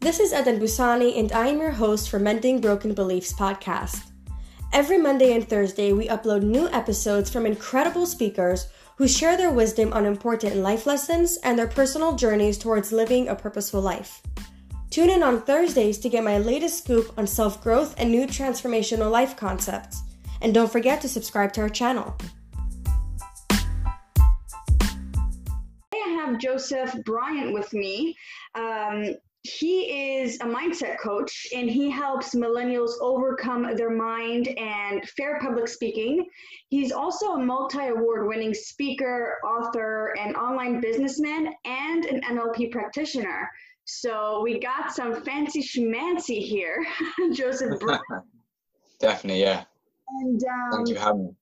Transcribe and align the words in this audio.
This 0.00 0.18
is 0.18 0.32
Eden 0.32 0.58
Busani, 0.58 1.18
and 1.18 1.30
I 1.30 1.48
am 1.48 1.60
your 1.60 1.72
host 1.72 2.08
for 2.08 2.18
Mending 2.18 2.58
Broken 2.58 2.94
Beliefs 2.94 3.34
podcast. 3.34 4.12
Every 4.72 4.96
Monday 4.96 5.34
and 5.34 5.46
Thursday, 5.46 5.92
we 5.92 6.08
upload 6.08 6.42
new 6.42 6.70
episodes 6.70 7.28
from 7.28 7.44
incredible 7.44 8.06
speakers 8.06 8.68
who 8.96 9.06
share 9.06 9.36
their 9.36 9.50
wisdom 9.50 9.92
on 9.92 10.06
important 10.06 10.56
life 10.56 10.86
lessons 10.86 11.36
and 11.44 11.58
their 11.58 11.66
personal 11.66 12.16
journeys 12.16 12.56
towards 12.56 12.92
living 12.92 13.28
a 13.28 13.36
purposeful 13.36 13.82
life. 13.82 14.22
Tune 14.88 15.10
in 15.10 15.22
on 15.22 15.42
Thursdays 15.42 15.98
to 15.98 16.08
get 16.08 16.24
my 16.24 16.38
latest 16.38 16.82
scoop 16.82 17.12
on 17.18 17.26
self 17.26 17.62
growth 17.62 17.94
and 17.98 18.10
new 18.10 18.26
transformational 18.26 19.10
life 19.10 19.36
concepts. 19.36 20.00
And 20.40 20.54
don't 20.54 20.72
forget 20.72 21.02
to 21.02 21.10
subscribe 21.10 21.52
to 21.52 21.60
our 21.60 21.68
channel. 21.68 22.16
Today 25.90 26.04
I 26.06 26.24
have 26.24 26.38
Joseph 26.38 26.94
Bryant 27.04 27.52
with 27.52 27.70
me. 27.74 28.16
Um, 28.54 29.16
he 29.42 30.18
is 30.18 30.36
a 30.40 30.44
mindset 30.44 30.98
coach 30.98 31.46
and 31.54 31.70
he 31.70 31.88
helps 31.88 32.34
millennials 32.34 32.92
overcome 33.00 33.74
their 33.74 33.90
mind 33.90 34.48
and 34.58 35.08
fair 35.10 35.38
public 35.40 35.66
speaking. 35.66 36.26
He's 36.68 36.92
also 36.92 37.32
a 37.32 37.38
multi 37.38 37.86
award 37.86 38.28
winning 38.28 38.52
speaker, 38.52 39.38
author, 39.44 40.14
and 40.18 40.36
online 40.36 40.80
businessman, 40.80 41.54
and 41.64 42.04
an 42.04 42.20
NLP 42.20 42.70
practitioner. 42.70 43.50
So 43.84 44.42
we 44.42 44.60
got 44.60 44.92
some 44.92 45.22
fancy 45.24 45.62
schmancy 45.62 46.40
here, 46.40 46.86
Joseph. 47.32 47.80
Definitely, 49.00 49.40
yeah. 49.40 49.64
And 50.20 50.42
um, 50.44 50.70
thank 50.72 50.88
you 50.88 50.94
for 50.96 51.00
having 51.00 51.24
me. 51.24 51.34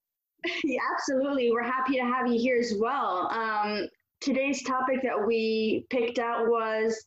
Yeah, 0.64 0.78
absolutely. 0.94 1.50
We're 1.50 1.64
happy 1.64 1.96
to 1.96 2.04
have 2.04 2.28
you 2.28 2.38
here 2.38 2.60
as 2.60 2.74
well. 2.78 3.28
Um, 3.32 3.88
today's 4.20 4.62
topic 4.62 5.02
that 5.02 5.26
we 5.26 5.84
picked 5.90 6.20
out 6.20 6.46
was 6.46 7.04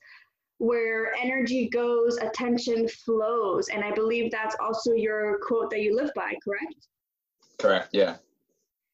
where 0.61 1.11
energy 1.19 1.67
goes, 1.69 2.17
attention 2.17 2.87
flows. 2.87 3.67
And 3.69 3.83
I 3.83 3.91
believe 3.91 4.29
that's 4.29 4.55
also 4.59 4.93
your 4.93 5.39
quote 5.41 5.71
that 5.71 5.79
you 5.81 5.95
live 5.95 6.11
by, 6.15 6.35
correct? 6.43 6.87
Correct, 7.57 7.89
yeah. 7.93 8.17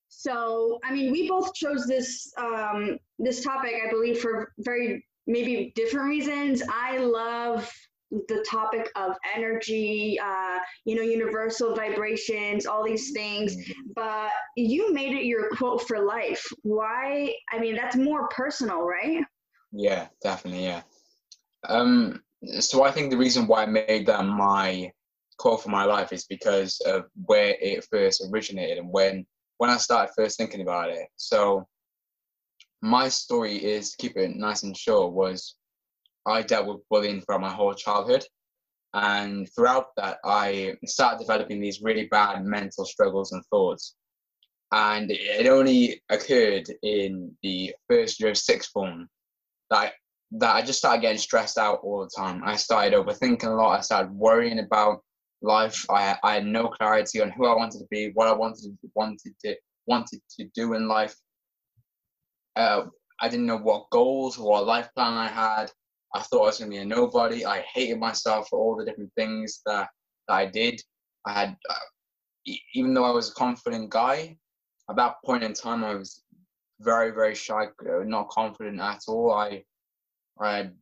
So, 0.07 0.79
I 0.85 0.93
mean, 0.93 1.11
we 1.11 1.27
both 1.27 1.53
chose 1.53 1.85
this 1.85 2.31
um, 2.37 2.97
this 3.19 3.43
topic, 3.43 3.73
I 3.85 3.89
believe, 3.89 4.19
for 4.19 4.53
very 4.59 5.05
maybe 5.27 5.73
different 5.75 6.07
reasons. 6.07 6.63
I 6.71 6.99
love 6.99 7.69
the 8.11 8.45
topic 8.49 8.89
of 8.95 9.17
energy, 9.35 10.17
uh, 10.23 10.59
you 10.85 10.95
know, 10.95 11.02
universal 11.02 11.75
vibrations, 11.75 12.65
all 12.65 12.81
these 12.81 13.11
things. 13.11 13.57
But 13.93 14.29
you 14.55 14.93
made 14.93 15.11
it 15.11 15.25
your 15.25 15.49
quote 15.49 15.85
for 15.85 15.99
life. 15.99 16.45
Why? 16.63 17.35
I 17.52 17.59
mean, 17.59 17.75
that's 17.75 17.97
more 17.97 18.29
personal, 18.29 18.83
right? 18.83 19.21
Yeah, 19.73 20.07
definitely. 20.23 20.63
Yeah. 20.63 20.83
Um, 21.67 22.21
so 22.59 22.83
I 22.83 22.91
think 22.91 23.11
the 23.11 23.17
reason 23.17 23.47
why 23.47 23.63
I 23.63 23.65
made 23.65 24.05
that 24.07 24.23
my 24.25 24.91
quote 25.37 25.61
for 25.61 25.69
my 25.69 25.83
life 25.83 26.11
is 26.13 26.25
because 26.25 26.79
of 26.81 27.05
where 27.25 27.55
it 27.61 27.85
first 27.91 28.23
originated 28.31 28.79
and 28.79 28.91
when 28.91 29.25
when 29.57 29.69
I 29.69 29.77
started 29.77 30.13
first 30.15 30.37
thinking 30.37 30.61
about 30.61 30.89
it. 30.89 31.07
So 31.15 31.67
my 32.81 33.09
story 33.09 33.55
is 33.55 33.91
to 33.91 33.97
keep 33.97 34.17
it 34.17 34.35
nice 34.35 34.63
and 34.63 34.77
short 34.77 35.13
was 35.13 35.55
I 36.27 36.41
dealt 36.41 36.67
with 36.67 36.87
bullying 36.89 37.21
throughout 37.21 37.41
my 37.41 37.51
whole 37.51 37.73
childhood. 37.73 38.23
And 38.93 39.47
throughout 39.53 39.87
that, 39.97 40.17
I 40.23 40.75
started 40.85 41.19
developing 41.19 41.59
these 41.59 41.81
really 41.81 42.07
bad 42.07 42.43
mental 42.45 42.85
struggles 42.85 43.31
and 43.31 43.43
thoughts. 43.45 43.95
And 44.71 45.09
it 45.11 45.47
only 45.47 46.02
occurred 46.09 46.69
in 46.83 47.35
the 47.41 47.73
first 47.89 48.19
year 48.19 48.31
of 48.31 48.37
sixth 48.37 48.71
form 48.71 49.07
that 49.69 49.93
that 50.31 50.56
I 50.56 50.61
just 50.61 50.80
started 50.80 51.02
getting 51.02 51.17
stressed 51.17 51.58
out 51.58 51.80
all 51.83 52.02
the 52.03 52.09
time. 52.16 52.42
I 52.44 52.56
started 52.56 52.94
overthinking 52.94 53.45
a 53.45 53.49
lot. 53.49 53.77
I 53.77 53.82
started 53.82 54.11
worrying 54.11 54.60
about 54.60 55.02
life. 55.42 55.86
I, 55.89 56.17
I 56.23 56.36
had 56.36 56.45
no 56.45 56.67
clarity 56.67 57.21
on 57.21 57.32
who 57.32 57.45
I 57.45 57.55
wanted 57.55 57.80
to 57.80 57.88
be, 57.89 58.11
what 58.14 58.27
I 58.27 58.33
wanted 58.33 58.64
to, 58.64 58.89
wanted 58.93 59.33
to 59.45 59.55
wanted 59.86 60.20
to 60.37 60.45
do 60.54 60.73
in 60.73 60.87
life. 60.87 61.16
Uh, 62.55 62.83
I 63.21 63.30
didn't 63.30 63.45
know 63.45 63.58
what 63.58 63.89
goals, 63.89 64.37
or 64.37 64.52
what 64.52 64.67
life 64.67 64.89
plan 64.95 65.14
I 65.14 65.27
had. 65.27 65.71
I 66.14 66.21
thought 66.21 66.43
I 66.43 66.45
was 66.48 66.60
going 66.60 66.71
to 66.71 66.76
be 66.77 66.82
a 66.82 66.86
nobody. 66.86 67.45
I 67.45 67.61
hated 67.73 67.99
myself 67.99 68.49
for 68.49 68.60
all 68.60 68.76
the 68.76 68.86
different 68.86 69.11
things 69.16 69.61
that, 69.66 69.89
that 70.27 70.33
I 70.33 70.45
did. 70.45 70.82
I 71.26 71.33
had, 71.33 71.58
uh, 71.70 72.54
even 72.73 72.93
though 72.93 73.05
I 73.05 73.11
was 73.11 73.30
a 73.30 73.33
confident 73.33 73.89
guy, 73.89 74.37
at 74.89 74.95
that 74.95 75.16
point 75.26 75.43
in 75.43 75.54
time, 75.54 75.83
I 75.83 75.95
was 75.95 76.23
very, 76.80 77.11
very 77.11 77.36
shy, 77.36 77.66
uh, 77.66 78.04
not 78.05 78.30
confident 78.30 78.80
at 78.80 79.02
all. 79.08 79.32
I 79.32 79.64
I 80.39 80.58
had 80.58 80.73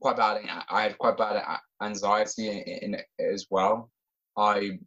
quite 0.00 0.16
bad. 0.16 0.40
I 0.68 0.82
had 0.82 0.98
quite 0.98 1.16
bad 1.16 1.42
anxiety 1.82 2.48
in, 2.82 2.96
as 3.18 3.46
well. 3.50 3.90
I 4.36 4.78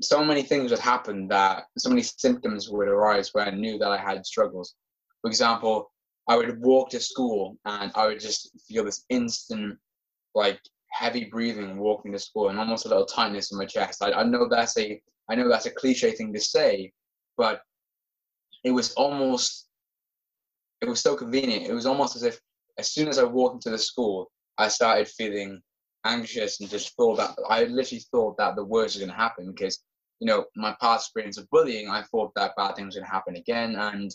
so 0.00 0.24
many 0.24 0.42
things 0.42 0.70
would 0.70 0.80
happen 0.80 1.28
that 1.28 1.64
so 1.78 1.88
many 1.88 2.02
symptoms 2.02 2.68
would 2.68 2.88
arise 2.88 3.30
where 3.32 3.46
I 3.46 3.50
knew 3.50 3.78
that 3.78 3.90
I 3.90 3.96
had 3.96 4.26
struggles. 4.26 4.74
For 5.20 5.28
example, 5.28 5.90
I 6.28 6.36
would 6.36 6.60
walk 6.60 6.90
to 6.90 7.00
school 7.00 7.56
and 7.64 7.92
I 7.94 8.06
would 8.06 8.20
just 8.20 8.50
feel 8.66 8.84
this 8.84 9.04
instant, 9.08 9.78
like 10.34 10.60
heavy 10.90 11.24
breathing 11.24 11.78
walking 11.78 12.12
to 12.12 12.18
school 12.18 12.48
and 12.48 12.58
almost 12.58 12.86
a 12.86 12.88
little 12.88 13.06
tightness 13.06 13.52
in 13.52 13.58
my 13.58 13.64
chest. 13.64 14.02
I, 14.02 14.12
I 14.12 14.24
know 14.24 14.48
that's 14.48 14.76
a 14.78 15.00
I 15.30 15.34
know 15.34 15.48
that's 15.48 15.66
a 15.66 15.70
cliche 15.70 16.12
thing 16.12 16.32
to 16.32 16.40
say, 16.40 16.92
but 17.36 17.62
it 18.64 18.70
was 18.72 18.92
almost 18.94 19.68
it 20.80 20.88
was 20.88 21.00
so 21.00 21.14
convenient. 21.14 21.66
It 21.66 21.72
was 21.72 21.86
almost 21.86 22.16
as 22.16 22.24
if 22.24 22.40
as 22.78 22.92
soon 22.92 23.08
as 23.08 23.18
I 23.18 23.24
walked 23.24 23.56
into 23.56 23.70
the 23.70 23.78
school, 23.78 24.30
I 24.58 24.68
started 24.68 25.08
feeling 25.08 25.60
anxious 26.04 26.60
and 26.60 26.68
just 26.68 26.94
thought 26.96 27.16
that 27.16 27.34
I 27.48 27.64
literally 27.64 28.04
thought 28.10 28.36
that 28.38 28.56
the 28.56 28.64
worst 28.64 28.94
was 28.94 29.00
going 29.00 29.10
to 29.10 29.16
happen 29.16 29.52
because, 29.52 29.82
you 30.20 30.26
know, 30.26 30.44
my 30.56 30.74
past 30.80 31.08
experience 31.08 31.38
of 31.38 31.48
bullying, 31.50 31.88
I 31.88 32.02
thought 32.02 32.32
that 32.34 32.56
bad 32.56 32.76
things 32.76 32.94
were 32.94 33.00
going 33.00 33.08
to 33.08 33.14
happen 33.14 33.36
again. 33.36 33.76
And 33.76 34.14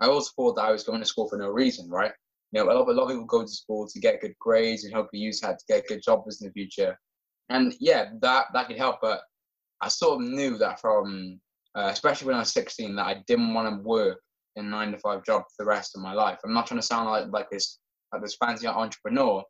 I 0.00 0.06
also 0.06 0.30
thought 0.36 0.56
that 0.56 0.64
I 0.64 0.72
was 0.72 0.84
going 0.84 1.00
to 1.00 1.06
school 1.06 1.28
for 1.28 1.38
no 1.38 1.50
reason, 1.50 1.88
right? 1.90 2.12
You 2.52 2.64
know, 2.64 2.70
a 2.70 2.72
lot, 2.72 2.88
a 2.88 2.92
lot 2.92 3.04
of 3.04 3.08
people 3.10 3.24
go 3.24 3.42
to 3.42 3.48
school 3.48 3.86
to 3.88 4.00
get 4.00 4.20
good 4.20 4.34
grades 4.38 4.84
and 4.84 4.94
hopefully 4.94 5.20
use 5.22 5.40
that 5.40 5.58
to 5.58 5.64
get 5.68 5.86
good 5.88 6.02
jobs 6.02 6.40
in 6.40 6.48
the 6.48 6.52
future. 6.52 6.98
And 7.48 7.74
yeah, 7.80 8.10
that, 8.22 8.46
that 8.54 8.68
could 8.68 8.78
help. 8.78 8.98
But 9.02 9.20
I 9.80 9.88
sort 9.88 10.22
of 10.22 10.28
knew 10.28 10.56
that 10.58 10.80
from, 10.80 11.40
uh, 11.74 11.90
especially 11.92 12.28
when 12.28 12.36
I 12.36 12.40
was 12.40 12.52
16, 12.52 12.96
that 12.96 13.06
I 13.06 13.22
didn't 13.26 13.52
want 13.52 13.68
to 13.68 13.86
work 13.86 14.20
in 14.56 14.66
a 14.66 14.68
nine 14.68 14.92
to 14.92 14.98
five 14.98 15.24
job 15.24 15.42
for 15.42 15.64
the 15.64 15.68
rest 15.68 15.94
of 15.94 16.02
my 16.02 16.14
life. 16.14 16.38
I'm 16.44 16.54
not 16.54 16.66
trying 16.66 16.80
to 16.80 16.86
sound 16.86 17.10
like, 17.10 17.26
like 17.30 17.50
this 17.50 17.78
like 18.12 18.22
this 18.22 18.36
fancy 18.36 18.66
entrepreneur. 18.66 19.42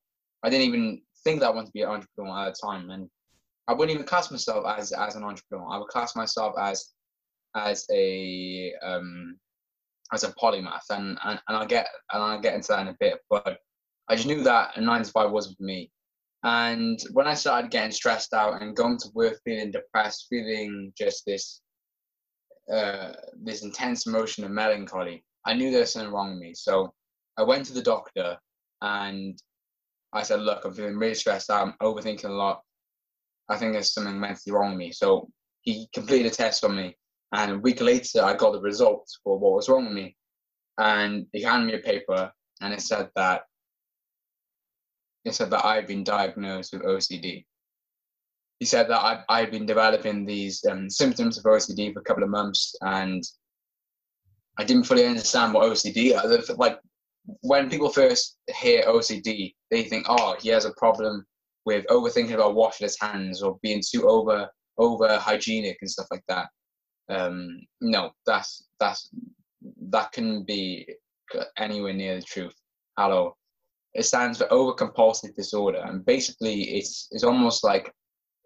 I 0.43 0.50
didn't 0.50 0.69
even 0.69 1.03
think 1.25 1.41
that 1.41 1.47
I 1.47 1.50
wanted 1.50 1.67
to 1.67 1.72
be 1.72 1.83
an 1.83 1.91
entrepreneur 1.91 2.47
at 2.47 2.55
the 2.55 2.67
time, 2.67 2.91
and 2.91 3.09
I 3.69 3.72
wouldn't 3.72 3.94
even 3.94 4.06
class 4.06 4.31
myself 4.31 4.65
as 4.67 4.93
as 4.93 5.17
an 5.17 5.25
entrepreneur. 5.25 5.67
I 5.71 5.78
would 5.78 5.89
class 5.89 6.15
myself 6.17 6.55
as 6.59 6.93
as 7.56 7.87
a 7.93 8.72
um, 8.83 9.39
as 10.12 10.25
a 10.25 10.33
polymath, 10.33 10.89
and, 10.91 11.19
and 11.25 11.41
and 11.49 11.56
I'll 11.56 11.67
get 11.67 11.89
and 12.12 12.22
I'll 12.22 12.41
get 12.41 12.55
into 12.55 12.69
that 12.69 12.83
in 12.83 12.89
a 12.89 12.97
bit. 13.00 13.19
But 13.28 13.59
I 14.09 14.15
just 14.15 14.28
knew 14.28 14.43
that 14.44 14.77
a 14.77 14.81
nine 14.81 15.03
to 15.03 15.11
five 15.11 15.31
wasn't 15.31 15.56
for 15.59 15.65
me. 15.65 15.91
And 16.44 17.00
when 17.12 17.27
I 17.27 17.34
started 17.34 17.71
getting 17.73 17.91
stressed 17.91 18.33
out 18.33 18.62
and 18.62 18.77
going 18.77 18.99
to 18.99 19.09
work 19.15 19.41
feeling 19.44 19.73
depressed, 19.73 20.27
feeling 20.31 20.93
just 20.97 21.25
this 21.27 21.61
uh, 22.73 23.12
this 23.43 23.62
intense 23.62 24.06
emotion 24.06 24.44
of 24.44 24.50
melancholy, 24.50 25.25
I 25.44 25.55
knew 25.55 25.71
there 25.71 25.81
was 25.81 25.93
something 25.93 26.12
wrong 26.12 26.31
with 26.31 26.41
me. 26.41 26.55
So 26.55 26.93
I 27.37 27.43
went 27.43 27.67
to 27.67 27.73
the 27.73 27.83
doctor 27.83 28.38
and 28.82 29.41
I 30.12 30.22
said, 30.22 30.41
look, 30.41 30.64
I'm 30.64 30.72
feeling 30.72 30.97
really 30.97 31.14
stressed 31.14 31.50
out. 31.50 31.66
I'm 31.66 31.75
overthinking 31.82 32.25
a 32.25 32.32
lot. 32.32 32.62
I 33.48 33.56
think 33.56 33.72
there's 33.72 33.92
something 33.92 34.19
mentally 34.19 34.53
wrong 34.53 34.70
with 34.70 34.78
me. 34.78 34.92
So 34.92 35.28
he 35.62 35.88
completed 35.92 36.32
a 36.32 36.34
test 36.34 36.64
on 36.64 36.76
me. 36.76 36.97
And 37.32 37.53
a 37.53 37.59
week 37.59 37.81
later, 37.81 38.22
I 38.22 38.34
got 38.34 38.53
the 38.53 38.60
results 38.60 39.19
for 39.22 39.38
what 39.38 39.53
was 39.53 39.69
wrong 39.69 39.84
with 39.84 39.94
me. 39.94 40.16
And 40.78 41.26
he 41.32 41.43
handed 41.43 41.67
me 41.67 41.75
a 41.75 41.82
paper 41.82 42.31
and 42.61 42.73
it 42.73 42.81
said 42.81 43.11
that 43.17 43.43
it 45.25 45.34
said 45.34 45.50
that 45.50 45.64
I've 45.64 45.88
been 45.88 46.05
diagnosed 46.05 46.73
with 46.73 46.82
OCD. 46.82 47.44
He 48.61 48.64
said 48.64 48.88
that 48.88 49.02
I've, 49.02 49.25
I 49.28 49.40
had 49.40 49.50
been 49.50 49.67
developing 49.67 50.25
these 50.25 50.64
um, 50.70 50.88
symptoms 50.88 51.37
of 51.37 51.44
OCD 51.44 51.93
for 51.93 52.00
a 52.00 52.05
couple 52.05 52.23
of 52.23 52.31
months 52.31 52.75
and 52.81 53.23
I 54.58 54.64
didn't 54.64 54.84
fully 54.84 55.05
understand 55.05 55.52
what 55.52 55.70
OCD, 55.70 56.14
like 56.56 56.78
when 57.40 57.70
people 57.70 57.88
first 57.88 58.38
hear 58.56 58.82
OCD, 58.84 59.55
they 59.70 59.84
think, 59.84 60.06
oh, 60.08 60.37
he 60.40 60.49
has 60.50 60.64
a 60.64 60.73
problem 60.76 61.25
with 61.64 61.87
overthinking 61.87 62.34
about 62.34 62.55
washing 62.55 62.84
his 62.84 62.99
hands 63.00 63.43
or 63.43 63.58
being 63.62 63.82
too 63.87 64.08
over 64.08 64.49
over 64.78 65.17
hygienic 65.17 65.78
and 65.81 65.90
stuff 65.90 66.06
like 66.11 66.23
that. 66.28 66.49
Um, 67.08 67.61
no, 67.81 68.11
that's 68.26 68.67
that's 68.78 69.11
that 69.90 70.12
can 70.12 70.44
be 70.44 70.87
anywhere 71.58 71.93
near 71.93 72.17
the 72.17 72.23
truth. 72.23 72.55
Hello, 72.99 73.37
it 73.94 74.05
stands 74.05 74.38
for 74.38 74.46
overcompulsive 74.46 75.34
disorder, 75.34 75.82
and 75.84 76.05
basically, 76.05 76.62
it's 76.76 77.08
it's 77.11 77.25
almost 77.25 77.64
like 77.64 77.93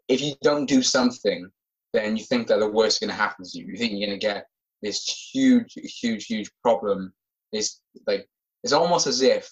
if 0.08 0.20
you 0.20 0.34
don't 0.42 0.66
do 0.66 0.82
something, 0.82 1.48
then 1.92 2.16
you 2.16 2.24
think 2.24 2.46
that 2.48 2.60
the 2.60 2.70
worst 2.70 2.96
is 2.96 3.06
going 3.06 3.16
to 3.16 3.22
happen 3.22 3.44
to 3.44 3.58
you. 3.58 3.66
You 3.66 3.76
think 3.76 3.92
you're 3.92 4.08
going 4.08 4.18
to 4.18 4.26
get 4.26 4.46
this 4.82 5.30
huge, 5.32 5.74
huge, 6.00 6.26
huge 6.26 6.50
problem. 6.62 7.12
This 7.52 7.80
like 8.06 8.28
it's 8.62 8.72
almost 8.72 9.06
as 9.06 9.22
if 9.22 9.50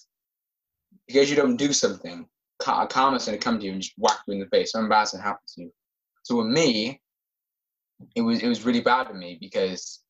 because 1.06 1.30
you 1.30 1.36
don't 1.36 1.56
do 1.56 1.72
something, 1.72 2.26
a 2.66 2.86
karma's 2.86 3.26
going 3.26 3.38
to 3.38 3.42
come 3.42 3.58
to 3.58 3.64
you 3.64 3.72
and 3.72 3.82
just 3.82 3.94
whack 3.98 4.18
you 4.26 4.34
in 4.34 4.40
the 4.40 4.46
face. 4.46 4.72
Something 4.72 4.88
bad's 4.88 5.12
going 5.12 5.22
to 5.22 5.28
happen 5.28 5.42
to 5.54 5.62
you. 5.62 5.72
So 6.22 6.36
with 6.36 6.48
me, 6.48 7.00
it 8.14 8.22
was 8.22 8.42
it 8.42 8.48
was 8.48 8.64
really 8.64 8.80
bad 8.80 9.06
for 9.06 9.14
me 9.14 9.38
because 9.40 10.02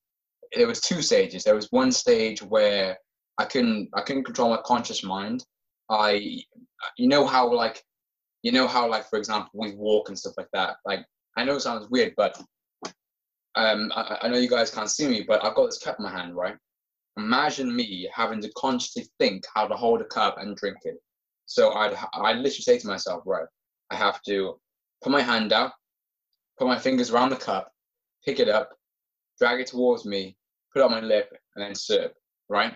there 0.53 0.67
was 0.67 0.81
two 0.81 1.01
stages. 1.01 1.43
There 1.43 1.55
was 1.55 1.67
one 1.71 1.91
stage 1.91 2.41
where 2.41 2.97
I 3.37 3.45
couldn't 3.45 3.89
I 3.93 4.01
couldn't 4.01 4.25
control 4.25 4.49
my 4.49 4.59
conscious 4.65 5.03
mind. 5.03 5.45
I 5.89 6.41
you 6.97 7.07
know 7.07 7.25
how 7.25 7.51
like 7.51 7.83
you 8.43 8.51
know 8.51 8.67
how 8.67 8.89
like 8.89 9.09
for 9.09 9.17
example 9.17 9.51
we 9.53 9.75
walk 9.75 10.09
and 10.09 10.17
stuff 10.17 10.33
like 10.37 10.49
that. 10.53 10.77
Like 10.85 11.05
I 11.37 11.45
know 11.45 11.55
it 11.55 11.61
sounds 11.61 11.89
weird, 11.89 12.13
but 12.17 12.39
um 13.55 13.91
I, 13.95 14.19
I 14.23 14.27
know 14.27 14.37
you 14.37 14.49
guys 14.49 14.71
can't 14.71 14.89
see 14.89 15.07
me, 15.07 15.23
but 15.27 15.43
I've 15.43 15.55
got 15.55 15.65
this 15.67 15.79
cup 15.79 15.97
in 15.99 16.05
my 16.05 16.11
hand, 16.11 16.35
right? 16.35 16.57
Imagine 17.17 17.75
me 17.75 18.09
having 18.13 18.41
to 18.41 18.51
consciously 18.55 19.07
think 19.19 19.45
how 19.53 19.67
to 19.67 19.75
hold 19.75 20.01
a 20.01 20.05
cup 20.05 20.37
and 20.37 20.55
drink 20.55 20.77
it. 20.83 20.95
So 21.45 21.73
I'd 21.73 21.97
I 22.13 22.33
literally 22.33 22.51
say 22.51 22.77
to 22.77 22.87
myself, 22.87 23.23
right, 23.25 23.47
I 23.89 23.95
have 23.95 24.21
to 24.23 24.59
put 25.01 25.11
my 25.11 25.21
hand 25.21 25.51
out, 25.51 25.71
put 26.57 26.67
my 26.67 26.77
fingers 26.77 27.09
around 27.09 27.31
the 27.31 27.35
cup, 27.35 27.71
pick 28.23 28.39
it 28.39 28.47
up, 28.49 28.69
drag 29.39 29.61
it 29.61 29.67
towards 29.67 30.05
me, 30.05 30.37
put 30.71 30.81
it 30.81 30.85
on 30.85 30.91
my 30.91 31.01
lip, 31.01 31.29
and 31.55 31.65
then 31.65 31.73
sip, 31.73 32.13
right? 32.49 32.75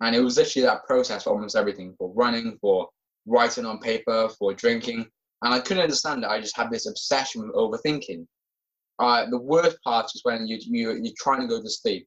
And 0.00 0.14
it 0.16 0.20
was 0.20 0.36
literally 0.36 0.66
that 0.66 0.84
process 0.86 1.24
for 1.24 1.30
almost 1.30 1.56
everything 1.56 1.94
for 1.98 2.12
running, 2.14 2.58
for 2.60 2.88
writing 3.26 3.66
on 3.66 3.78
paper, 3.78 4.28
for 4.38 4.54
drinking. 4.54 5.06
And 5.42 5.52
I 5.52 5.60
couldn't 5.60 5.82
understand 5.82 6.24
it. 6.24 6.30
I 6.30 6.40
just 6.40 6.56
had 6.56 6.70
this 6.70 6.86
obsession 6.86 7.42
with 7.42 7.54
overthinking. 7.54 8.26
Uh, 8.98 9.26
the 9.28 9.38
worst 9.38 9.76
part 9.82 10.06
is 10.14 10.20
when 10.24 10.46
you, 10.46 10.58
you, 10.60 10.92
you're 10.92 11.12
trying 11.18 11.40
to 11.40 11.46
go 11.46 11.60
to 11.60 11.68
sleep 11.68 12.06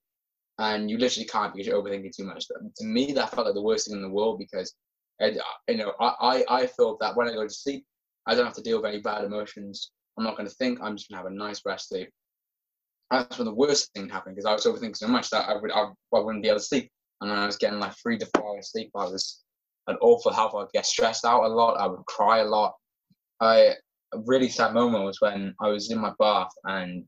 and 0.59 0.89
you 0.89 0.97
literally 0.97 1.27
can't 1.27 1.53
because 1.53 1.67
you're 1.67 1.81
overthinking 1.81 2.15
too 2.15 2.25
much. 2.25 2.47
To 2.47 2.85
me, 2.85 3.11
that 3.13 3.31
felt 3.31 3.45
like 3.45 3.55
the 3.55 3.61
worst 3.61 3.87
thing 3.87 3.95
in 3.95 4.01
the 4.01 4.09
world 4.09 4.39
because, 4.39 4.73
you 5.21 5.77
know, 5.77 5.93
I, 5.99 6.13
I, 6.21 6.45
I 6.49 6.65
that 6.65 7.13
when 7.15 7.27
I 7.27 7.33
go 7.33 7.43
to 7.43 7.49
sleep, 7.49 7.85
I 8.25 8.35
don't 8.35 8.45
have 8.45 8.55
to 8.55 8.61
deal 8.61 8.81
with 8.81 8.89
any 8.91 9.01
bad 9.01 9.23
emotions. 9.23 9.91
I'm 10.17 10.23
not 10.23 10.35
going 10.35 10.49
to 10.49 10.55
think. 10.55 10.79
I'm 10.81 10.97
just 10.97 11.09
going 11.09 11.19
to 11.19 11.23
have 11.23 11.31
a 11.31 11.35
nice 11.35 11.61
rest 11.65 11.89
sleep 11.89 12.09
that's 13.09 13.37
when 13.37 13.45
the 13.45 13.53
worst 13.53 13.91
thing 13.93 14.09
happened 14.09 14.35
because 14.35 14.45
I 14.45 14.53
was 14.53 14.65
overthinking 14.65 14.97
so 14.97 15.07
much 15.07 15.29
that 15.29 15.47
I 15.47 15.55
would 15.55 15.71
I, 15.71 15.85
I 16.13 16.19
wouldn't 16.19 16.43
be 16.43 16.49
able 16.49 16.59
to 16.59 16.65
sleep. 16.65 16.91
And 17.21 17.31
I 17.31 17.45
was 17.45 17.57
getting 17.57 17.79
like 17.79 17.95
three 17.95 18.17
to 18.17 18.27
four 18.35 18.55
hours 18.55 18.71
sleep, 18.71 18.91
I 18.95 19.05
was 19.05 19.43
an 19.87 19.97
awful 20.01 20.31
health. 20.31 20.53
I'd 20.55 20.71
get 20.73 20.85
stressed 20.85 21.25
out 21.25 21.43
a 21.43 21.47
lot. 21.47 21.79
I 21.79 21.87
would 21.87 22.05
cry 22.05 22.39
a 22.39 22.45
lot. 22.45 22.73
I 23.39 23.73
a 24.13 24.19
really 24.25 24.49
sad 24.49 24.73
moment 24.73 25.03
was 25.03 25.19
when 25.19 25.53
I 25.61 25.69
was 25.69 25.91
in 25.91 25.99
my 25.99 26.13
bath 26.19 26.51
and 26.65 27.03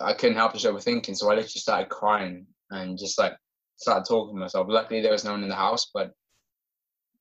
I 0.00 0.12
couldn't 0.14 0.36
help 0.36 0.52
just 0.52 0.66
overthinking. 0.66 1.16
So 1.16 1.26
I 1.26 1.34
literally 1.34 1.48
started 1.48 1.88
crying 1.88 2.46
and 2.70 2.98
just 2.98 3.18
like 3.18 3.34
started 3.76 4.06
talking 4.06 4.34
to 4.34 4.40
myself. 4.40 4.66
Luckily, 4.68 5.00
there 5.00 5.12
was 5.12 5.24
no 5.24 5.32
one 5.32 5.42
in 5.42 5.48
the 5.48 5.54
house, 5.54 5.90
but 5.92 6.12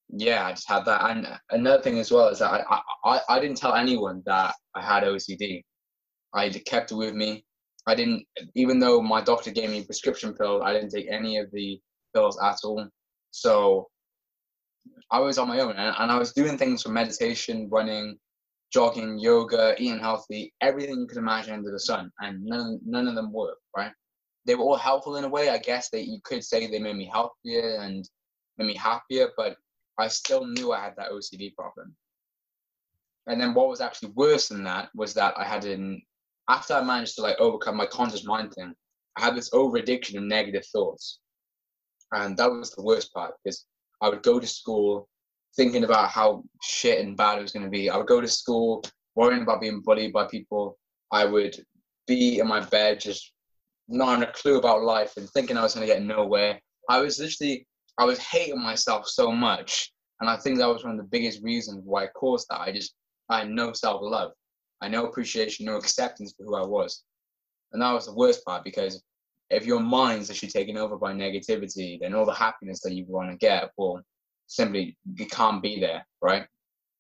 yeah, 0.10 0.46
I 0.46 0.52
just 0.52 0.68
had 0.68 0.86
that. 0.86 1.10
And 1.10 1.28
another 1.52 1.82
thing 1.82 2.00
as 2.00 2.12
well 2.12 2.28
is 2.28 2.40
that 2.40 2.52
I, 2.52 2.82
I, 3.06 3.20
I 3.30 3.40
didn't 3.40 3.58
tell 3.58 3.76
anyone 3.76 4.24
that 4.26 4.56
I 4.76 4.82
had 4.82 5.04
OCD. 5.04 5.64
I 6.34 6.50
kept 6.50 6.92
it 6.92 6.96
with 6.96 7.14
me. 7.14 7.46
I 7.88 7.96
didn't, 7.96 8.26
even 8.56 8.80
though 8.80 9.02
my 9.02 9.22
doctor 9.22 9.52
gave 9.52 9.70
me 9.70 9.84
prescription 9.84 10.34
pills, 10.34 10.62
I 10.64 10.74
didn't 10.74 10.90
take 10.90 11.08
any 11.10 11.38
of 11.38 11.50
the 11.52 11.80
pills 12.14 12.40
at 12.44 12.58
all. 12.64 12.88
So 13.32 13.88
I 15.12 15.20
was 15.20 15.38
on 15.38 15.48
my 15.48 15.60
own 15.60 15.76
and, 15.76 15.96
and 15.98 16.12
I 16.12 16.18
was 16.18 16.34
doing 16.34 16.58
things 16.58 16.84
from 16.84 16.94
meditation, 16.94 17.70
running, 17.72 18.18
jogging, 18.72 19.20
yoga, 19.20 19.76
eating 19.78 20.00
healthy, 20.00 20.54
everything 20.62 21.00
you 21.00 21.08
could 21.08 21.18
imagine 21.18 21.54
under 21.54 21.72
the 21.72 21.80
sun. 21.80 22.12
And 22.20 22.44
none, 22.44 22.80
none 22.86 23.08
of 23.08 23.16
them 23.16 23.34
worked, 23.34 23.62
right? 23.76 23.92
They 24.46 24.56
were 24.56 24.64
all 24.64 24.78
helpful 24.78 25.18
in 25.18 25.24
a 25.24 25.30
way. 25.30 25.50
I 25.50 25.58
guess 25.58 25.90
that 25.90 26.08
you 26.08 26.20
could 26.24 26.44
say 26.44 26.68
they 26.68 26.80
made 26.80 26.96
me 26.96 27.10
healthier 27.12 27.80
and 27.82 28.08
made 28.58 28.68
me 28.68 28.76
happier, 28.76 29.30
but 29.38 29.58
I 29.98 30.08
still 30.08 30.46
knew 30.46 30.72
I 30.72 30.84
had 30.84 30.96
that 30.98 31.12
OCD 31.12 31.56
problem. 31.56 31.96
And 33.28 33.40
then 33.40 33.54
what 33.54 33.70
was 33.70 33.82
actually 33.82 34.12
worse 34.16 34.48
than 34.48 34.64
that 34.64 34.90
was 34.96 35.14
that 35.14 35.38
I 35.38 35.44
had 35.44 35.66
an 35.66 36.02
after 36.50 36.74
I 36.74 36.82
managed 36.82 37.16
to 37.16 37.22
like 37.22 37.40
overcome 37.40 37.78
my 37.78 37.86
conscious 37.86 38.26
mind 38.26 38.54
thing, 38.54 38.74
I 39.16 39.22
had 39.24 39.36
this 39.36 39.52
over 39.54 39.78
addiction 39.78 40.18
of 40.18 40.24
negative 40.24 40.66
thoughts. 40.66 41.20
And 42.12 42.36
that 42.38 42.52
was 42.52 42.72
the 42.72 42.82
worst 42.82 43.14
part 43.14 43.36
because 43.44 43.66
I 44.02 44.10
would 44.10 44.24
go 44.24 44.40
to 44.40 44.48
school 44.48 45.08
thinking 45.56 45.84
about 45.84 46.10
how 46.10 46.44
shit 46.62 47.06
and 47.06 47.18
bad 47.18 47.40
it 47.40 47.42
was 47.42 47.52
going 47.52 47.66
to 47.66 47.70
be. 47.70 47.90
I 47.90 47.98
would 47.98 48.08
go 48.08 48.22
to 48.22 48.28
school 48.28 48.84
worrying 49.16 49.44
about 49.44 49.62
being 49.62 49.82
bullied 49.82 50.14
by 50.14 50.26
people. 50.26 50.78
I 51.12 51.26
would 51.26 51.56
be 52.08 52.40
in 52.40 52.48
my 52.48 52.62
bed 52.62 53.00
just 53.00 53.34
not 53.88 54.10
having 54.10 54.28
a 54.28 54.32
clue 54.32 54.58
about 54.58 54.84
life 54.84 55.18
and 55.18 55.30
thinking 55.30 55.58
I 55.58 55.64
was 55.64 55.74
going 55.74 55.88
to 55.88 55.94
get 55.94 56.04
nowhere. 56.04 56.60
I 56.90 57.00
was 57.00 57.20
literally, 57.20 57.68
I 57.98 58.06
was 58.06 58.20
hating 58.20 58.62
myself 58.62 59.08
so 59.08 59.32
much. 59.32 59.92
And 60.22 60.30
I 60.30 60.38
think 60.38 60.58
that 60.58 60.68
was 60.68 60.84
one 60.84 60.94
of 60.94 60.98
the 60.98 61.10
biggest 61.12 61.42
reasons 61.42 61.82
why 61.86 62.04
I 62.04 62.08
caused 62.08 62.48
that. 62.50 62.62
I 62.62 62.72
just, 62.72 62.94
I 63.30 63.40
had 63.40 63.50
no 63.50 63.74
self 63.74 64.02
love. 64.02 64.32
I 64.82 64.86
had 64.86 64.92
no 64.92 65.06
appreciation, 65.06 65.66
no 65.66 65.78
acceptance 65.78 66.34
for 66.38 66.44
who 66.44 66.56
I 66.56 66.66
was. 66.66 67.04
And 67.72 67.82
that 67.82 67.92
was 67.92 68.06
the 68.06 68.14
worst 68.14 68.44
part 68.46 68.64
because 68.64 69.02
if 69.50 69.66
your 69.66 69.80
mind's 69.80 70.30
actually 70.30 70.50
taken 70.50 70.78
over 70.78 70.98
by 70.98 71.14
negativity, 71.14 72.00
then 72.00 72.14
all 72.14 72.26
the 72.26 72.34
happiness 72.34 72.82
that 72.82 72.94
you 72.94 73.06
want 73.08 73.32
to 73.32 73.38
get 73.38 73.70
will 73.78 74.02
simply 74.50 74.98
it 75.18 75.32
can't 75.32 75.64
be 75.64 75.80
there, 75.80 76.06
right? 76.22 76.46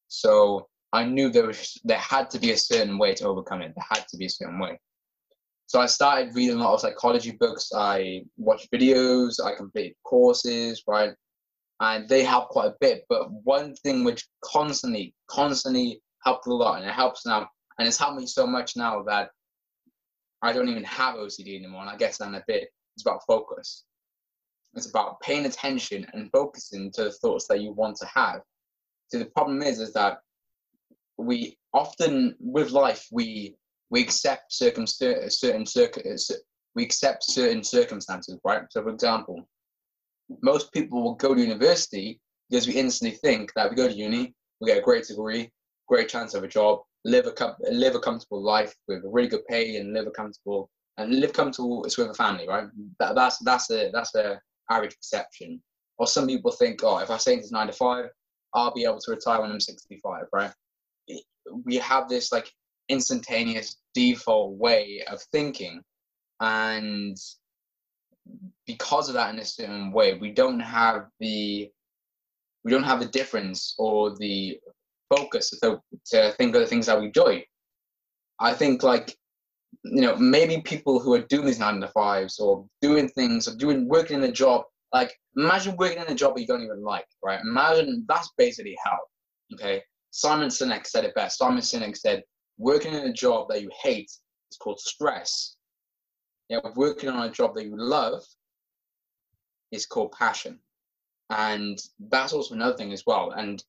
So 0.07 0.67
I 0.93 1.03
knew 1.03 1.29
there 1.29 1.47
was 1.47 1.77
there 1.83 1.97
had 1.97 2.29
to 2.31 2.39
be 2.39 2.51
a 2.51 2.57
certain 2.57 2.97
way 2.97 3.13
to 3.15 3.25
overcome 3.25 3.61
it. 3.61 3.73
There 3.75 3.85
had 3.89 4.07
to 4.07 4.17
be 4.17 4.25
a 4.25 4.29
certain 4.29 4.59
way. 4.59 4.79
So 5.65 5.79
I 5.79 5.85
started 5.85 6.33
reading 6.33 6.57
a 6.57 6.63
lot 6.63 6.73
of 6.75 6.81
psychology 6.81 7.31
books. 7.39 7.71
I 7.75 8.23
watched 8.37 8.71
videos. 8.71 9.43
I 9.43 9.55
completed 9.55 9.95
courses, 10.03 10.83
right? 10.87 11.11
And 11.79 12.07
they 12.09 12.23
helped 12.23 12.49
quite 12.49 12.69
a 12.69 12.75
bit. 12.79 13.05
But 13.09 13.31
one 13.43 13.75
thing 13.75 14.03
which 14.03 14.25
constantly, 14.43 15.13
constantly 15.27 16.01
helped 16.23 16.47
a 16.47 16.53
lot, 16.53 16.79
and 16.79 16.89
it 16.89 16.93
helps 16.93 17.25
now, 17.25 17.47
and 17.77 17.87
it's 17.87 17.97
helped 17.97 18.19
me 18.19 18.25
so 18.25 18.47
much 18.47 18.75
now 18.75 19.03
that 19.03 19.29
I 20.41 20.53
don't 20.53 20.69
even 20.69 20.83
have 20.85 21.15
OCD 21.15 21.57
anymore. 21.57 21.81
And 21.81 21.89
I 21.89 21.97
guess 21.97 22.17
that 22.17 22.33
a 22.33 22.43
bit. 22.47 22.69
It's 22.95 23.03
about 23.05 23.21
focus. 23.27 23.85
It's 24.75 24.89
about 24.89 25.19
paying 25.21 25.45
attention 25.45 26.05
and 26.13 26.31
focusing 26.31 26.91
to 26.93 27.05
the 27.05 27.11
thoughts 27.11 27.47
that 27.47 27.61
you 27.61 27.71
want 27.71 27.97
to 27.97 28.05
have. 28.05 28.41
So 29.07 29.19
the 29.19 29.25
problem 29.25 29.61
is, 29.61 29.79
is 29.79 29.93
that 29.93 30.19
we 31.17 31.57
often 31.73 32.35
with 32.39 32.71
life 32.71 33.05
we 33.11 33.55
we 33.89 34.01
accept 34.01 34.53
certain 34.53 34.85
certain 34.87 35.65
we 36.75 36.83
accept 36.83 37.23
certain 37.23 37.63
circumstances, 37.63 38.39
right? 38.43 38.61
So, 38.69 38.83
for 38.83 38.89
example, 38.89 39.47
most 40.41 40.71
people 40.71 41.03
will 41.03 41.15
go 41.15 41.33
to 41.33 41.41
university 41.41 42.19
because 42.49 42.67
we 42.67 42.73
instantly 42.73 43.17
think 43.17 43.51
that 43.55 43.69
we 43.69 43.75
go 43.75 43.87
to 43.87 43.93
uni, 43.93 44.33
we 44.61 44.67
get 44.67 44.77
a 44.77 44.81
great 44.81 45.07
degree, 45.07 45.51
great 45.87 46.09
chance 46.09 46.33
of 46.33 46.43
a 46.43 46.47
job, 46.47 46.81
live 47.05 47.25
a 47.25 47.31
com- 47.31 47.55
live 47.71 47.95
a 47.95 47.99
comfortable 47.99 48.41
life 48.41 48.73
with 48.87 49.03
a 49.03 49.09
really 49.09 49.27
good 49.27 49.45
pay 49.47 49.77
and 49.77 49.93
live 49.93 50.07
a 50.07 50.11
comfortable 50.11 50.69
and 50.97 51.19
live 51.19 51.33
comfortable 51.33 51.81
with 51.81 51.97
a 51.97 52.13
family, 52.13 52.47
right? 52.47 52.67
That, 52.99 53.15
that's 53.15 53.39
that's 53.39 53.69
a 53.71 53.89
that's 53.93 54.11
the 54.11 54.39
average 54.69 54.95
perception. 54.95 55.61
Or 55.97 56.07
some 56.07 56.27
people 56.27 56.51
think, 56.51 56.81
oh, 56.83 56.99
if 56.99 57.09
I 57.09 57.17
stay 57.17 57.33
into 57.33 57.49
nine 57.51 57.67
to 57.67 57.73
five, 57.73 58.05
I'll 58.53 58.73
be 58.73 58.85
able 58.85 58.99
to 58.99 59.11
retire 59.11 59.41
when 59.41 59.51
I'm 59.51 59.59
65, 59.59 60.23
right? 60.33 60.51
We 61.65 61.75
have 61.77 62.07
this 62.07 62.31
like 62.31 62.51
instantaneous 62.87 63.77
default 63.93 64.57
way 64.57 65.03
of 65.07 65.21
thinking, 65.31 65.81
and 66.39 67.17
because 68.65 69.09
of 69.09 69.15
that, 69.15 69.33
in 69.33 69.39
a 69.39 69.45
certain 69.45 69.91
way, 69.91 70.13
we 70.13 70.31
don't 70.31 70.59
have 70.59 71.07
the 71.19 71.69
we 72.63 72.71
don't 72.71 72.83
have 72.83 72.99
the 72.99 73.07
difference 73.07 73.73
or 73.77 74.15
the 74.17 74.59
focus 75.15 75.49
to, 75.49 75.81
to 76.05 76.31
think 76.33 76.55
of 76.55 76.61
the 76.61 76.67
things 76.67 76.85
that 76.85 76.99
we 76.99 77.07
enjoy. 77.07 77.43
I 78.39 78.53
think 78.53 78.83
like 78.83 79.17
you 79.83 80.01
know 80.01 80.15
maybe 80.17 80.61
people 80.61 80.99
who 80.99 81.13
are 81.13 81.21
doing 81.21 81.45
these 81.45 81.59
nine 81.59 81.79
to 81.79 81.87
fives 81.89 82.39
or 82.39 82.65
doing 82.81 83.07
things 83.09 83.47
or 83.47 83.55
doing 83.55 83.87
working 83.87 84.17
in 84.17 84.29
a 84.29 84.31
job 84.31 84.63
like 84.93 85.13
imagine 85.37 85.75
working 85.77 86.01
in 86.01 86.11
a 86.11 86.15
job 86.15 86.37
you 86.37 86.47
don't 86.47 86.63
even 86.63 86.83
like 86.83 87.05
right? 87.23 87.41
Imagine 87.41 88.05
that's 88.07 88.31
basically 88.37 88.77
hell 88.83 88.99
okay? 89.53 89.81
Simon 90.11 90.49
sinek 90.49 90.87
said 90.87 91.05
it 91.05 91.13
best. 91.15 91.37
Simon 91.37 91.61
sinek 91.61 91.95
said 91.95 92.23
working 92.57 92.93
in 92.93 93.05
a 93.05 93.13
job 93.13 93.47
that 93.49 93.61
you 93.61 93.69
hate 93.83 94.11
is 94.51 94.57
called 94.57 94.79
stress. 94.79 95.55
Yeah 96.49 96.59
working 96.75 97.09
on 97.09 97.27
a 97.27 97.31
job 97.31 97.55
that 97.55 97.65
you 97.65 97.75
love 97.77 98.23
is 99.71 99.85
called 99.85 100.11
passion. 100.11 100.59
And 101.29 101.77
that's 102.09 102.33
also 102.33 102.55
another 102.55 102.75
thing 102.75 102.91
as 102.91 103.03
well. 103.05 103.31
And 103.31 103.63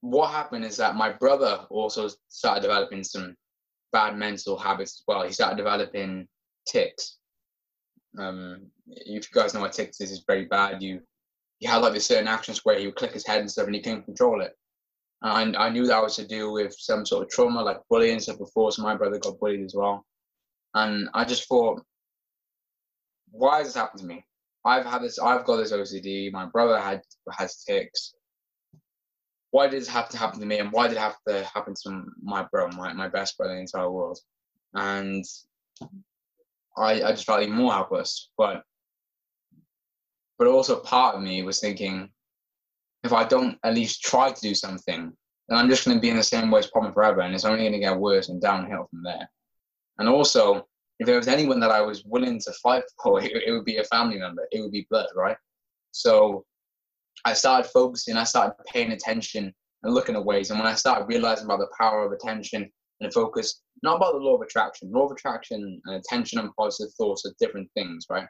what 0.00 0.30
happened 0.30 0.64
is 0.64 0.76
that 0.78 0.96
my 0.96 1.12
brother 1.12 1.66
also 1.70 2.08
started 2.28 2.62
developing 2.62 3.04
some 3.04 3.36
bad 3.94 4.18
mental 4.18 4.58
habits 4.58 4.96
as 4.96 5.04
well. 5.06 5.24
He 5.24 5.32
started 5.32 5.56
developing 5.56 6.26
tics. 6.66 7.18
Um, 8.18 8.66
if 8.88 9.30
you 9.30 9.40
guys 9.40 9.54
know 9.54 9.60
what 9.60 9.72
tics 9.72 10.00
is, 10.00 10.10
it's 10.10 10.24
very 10.26 10.44
bad. 10.46 10.82
You 10.82 11.00
he 11.60 11.66
had 11.66 11.78
like 11.78 11.94
this 11.94 12.06
certain 12.06 12.28
actions 12.28 12.60
where 12.64 12.78
he 12.78 12.86
would 12.86 12.96
click 12.96 13.12
his 13.12 13.26
head 13.26 13.40
and 13.40 13.50
stuff, 13.50 13.66
and 13.66 13.74
he 13.74 13.80
couldn't 13.80 14.02
control 14.02 14.42
it. 14.42 14.52
And 15.22 15.56
I 15.56 15.70
knew 15.70 15.86
that 15.86 16.02
was 16.02 16.16
to 16.16 16.26
do 16.26 16.50
with 16.50 16.74
some 16.76 17.06
sort 17.06 17.22
of 17.22 17.30
trauma, 17.30 17.62
like 17.62 17.80
bullying 17.88 18.18
stuff 18.18 18.38
before. 18.38 18.72
So 18.72 18.82
my 18.82 18.96
brother 18.96 19.18
got 19.18 19.38
bullied 19.38 19.64
as 19.64 19.74
well, 19.74 20.04
and 20.74 21.08
I 21.14 21.24
just 21.24 21.48
thought, 21.48 21.80
why 23.30 23.58
has 23.58 23.68
this 23.68 23.76
happened 23.76 24.00
to 24.00 24.06
me? 24.06 24.26
I've 24.64 24.84
had 24.84 25.02
this. 25.02 25.20
I've 25.20 25.44
got 25.44 25.58
this 25.58 25.72
OCD. 25.72 26.32
My 26.32 26.46
brother 26.46 26.78
had 26.80 27.02
has 27.38 27.62
tics 27.62 28.14
why 29.54 29.68
did 29.68 29.80
this 29.80 29.88
have 29.88 30.08
to 30.08 30.18
happen 30.18 30.40
to 30.40 30.46
me 30.46 30.58
and 30.58 30.72
why 30.72 30.88
did 30.88 30.96
it 30.96 31.00
have 31.00 31.14
to 31.28 31.44
happen 31.44 31.74
to 31.80 32.02
my 32.20 32.44
bro, 32.50 32.66
my, 32.70 32.92
my 32.92 33.06
best 33.06 33.38
brother 33.38 33.52
in 33.52 33.58
the 33.58 33.60
entire 33.60 33.88
world? 33.88 34.18
And 34.74 35.24
I, 36.76 37.04
I 37.04 37.12
just 37.12 37.24
felt 37.24 37.40
even 37.40 37.54
more 37.54 37.72
helpless. 37.72 38.30
But 38.36 38.64
but 40.40 40.48
also 40.48 40.80
part 40.80 41.14
of 41.14 41.22
me 41.22 41.44
was 41.44 41.60
thinking, 41.60 42.10
if 43.04 43.12
I 43.12 43.22
don't 43.22 43.56
at 43.62 43.74
least 43.74 44.02
try 44.02 44.32
to 44.32 44.40
do 44.40 44.56
something, 44.56 45.12
then 45.48 45.56
I'm 45.56 45.68
just 45.68 45.84
going 45.84 45.98
to 45.98 46.02
be 46.02 46.10
in 46.10 46.16
the 46.16 46.24
same 46.24 46.50
way 46.50 46.58
worst 46.58 46.72
problem 46.72 46.92
forever, 46.92 47.20
and 47.20 47.32
it's 47.32 47.44
only 47.44 47.60
going 47.60 47.74
to 47.74 47.78
get 47.78 47.96
worse 47.96 48.30
and 48.30 48.42
downhill 48.42 48.88
from 48.90 49.04
there. 49.04 49.30
And 49.98 50.08
also, 50.08 50.66
if 50.98 51.06
there 51.06 51.16
was 51.16 51.28
anyone 51.28 51.60
that 51.60 51.70
I 51.70 51.80
was 51.80 52.02
willing 52.04 52.40
to 52.40 52.52
fight 52.60 52.82
for, 53.04 53.22
it, 53.22 53.30
it 53.46 53.52
would 53.52 53.64
be 53.64 53.76
a 53.76 53.84
family 53.84 54.18
member. 54.18 54.48
It 54.50 54.62
would 54.62 54.72
be 54.72 54.88
blood, 54.90 55.06
right? 55.14 55.36
So 55.92 56.44
I 57.24 57.32
started 57.32 57.70
focusing. 57.70 58.16
I 58.16 58.24
started 58.24 58.54
paying 58.66 58.92
attention 58.92 59.52
and 59.82 59.94
looking 59.94 60.16
at 60.16 60.24
ways. 60.24 60.50
And 60.50 60.58
when 60.58 60.68
I 60.68 60.74
started 60.74 61.06
realizing 61.06 61.46
about 61.46 61.58
the 61.58 61.68
power 61.78 62.04
of 62.04 62.12
attention 62.12 62.70
and 63.00 63.12
focus, 63.12 63.62
not 63.82 63.96
about 63.96 64.12
the 64.12 64.18
law 64.18 64.36
of 64.36 64.42
attraction. 64.42 64.90
Law 64.92 65.06
of 65.06 65.12
attraction 65.12 65.80
and 65.84 65.96
attention 65.96 66.38
and 66.38 66.50
positive 66.58 66.92
thoughts 66.94 67.24
are 67.26 67.34
different 67.40 67.68
things, 67.74 68.06
right? 68.10 68.26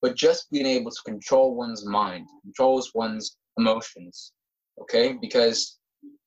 But 0.00 0.16
just 0.16 0.50
being 0.50 0.66
able 0.66 0.90
to 0.90 1.02
control 1.04 1.56
one's 1.56 1.84
mind, 1.84 2.26
controls 2.42 2.92
one's 2.94 3.36
emotions, 3.58 4.32
okay? 4.80 5.16
Because 5.20 5.78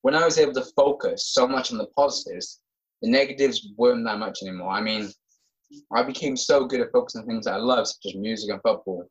when 0.02 0.16
I 0.16 0.26
was 0.26 0.38
able 0.38 0.54
to 0.54 0.66
focus 0.76 1.30
so 1.32 1.48
much 1.48 1.72
on 1.72 1.78
the 1.78 1.88
positives, 1.96 2.60
the 3.02 3.10
negatives 3.10 3.70
weren't 3.78 4.06
that 4.06 4.20
much 4.20 4.40
anymore. 4.44 4.72
I 4.72 4.82
mean, 4.82 5.10
I 5.94 6.04
became 6.04 6.36
so 6.36 6.66
good 6.66 6.82
at 6.82 6.92
focusing 6.92 7.22
on 7.22 7.28
things 7.28 7.46
that 7.46 7.54
I 7.54 7.58
love, 7.58 7.88
such 7.88 8.08
as 8.08 8.16
music 8.16 8.52
and 8.52 8.62
football, 8.62 9.06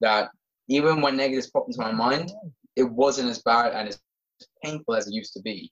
that 0.00 0.30
even 0.68 1.00
when 1.00 1.16
negatives 1.16 1.50
popped 1.50 1.68
into 1.68 1.80
my 1.80 1.92
mind, 1.92 2.32
it 2.76 2.84
wasn't 2.84 3.28
as 3.30 3.42
bad 3.42 3.72
and 3.72 3.88
as 3.88 4.00
painful 4.62 4.94
as 4.94 5.06
it 5.06 5.14
used 5.14 5.32
to 5.34 5.42
be. 5.42 5.70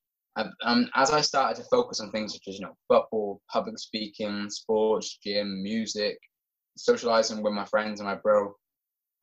Um, 0.65 0.89
as 0.95 1.11
I 1.11 1.21
started 1.21 1.63
to 1.63 1.69
focus 1.69 2.01
on 2.01 2.11
things 2.11 2.33
such 2.33 2.49
as 2.49 2.59
you 2.59 2.65
know 2.65 2.75
football, 2.89 3.43
public 3.51 3.79
speaking, 3.79 4.49
sports, 4.49 5.19
gym, 5.23 5.63
music, 5.63 6.19
socializing 6.77 7.43
with 7.43 7.53
my 7.53 7.67
friends 7.67 8.01
and 8.01 8.09
my 8.09 8.15
bro, 8.15 8.55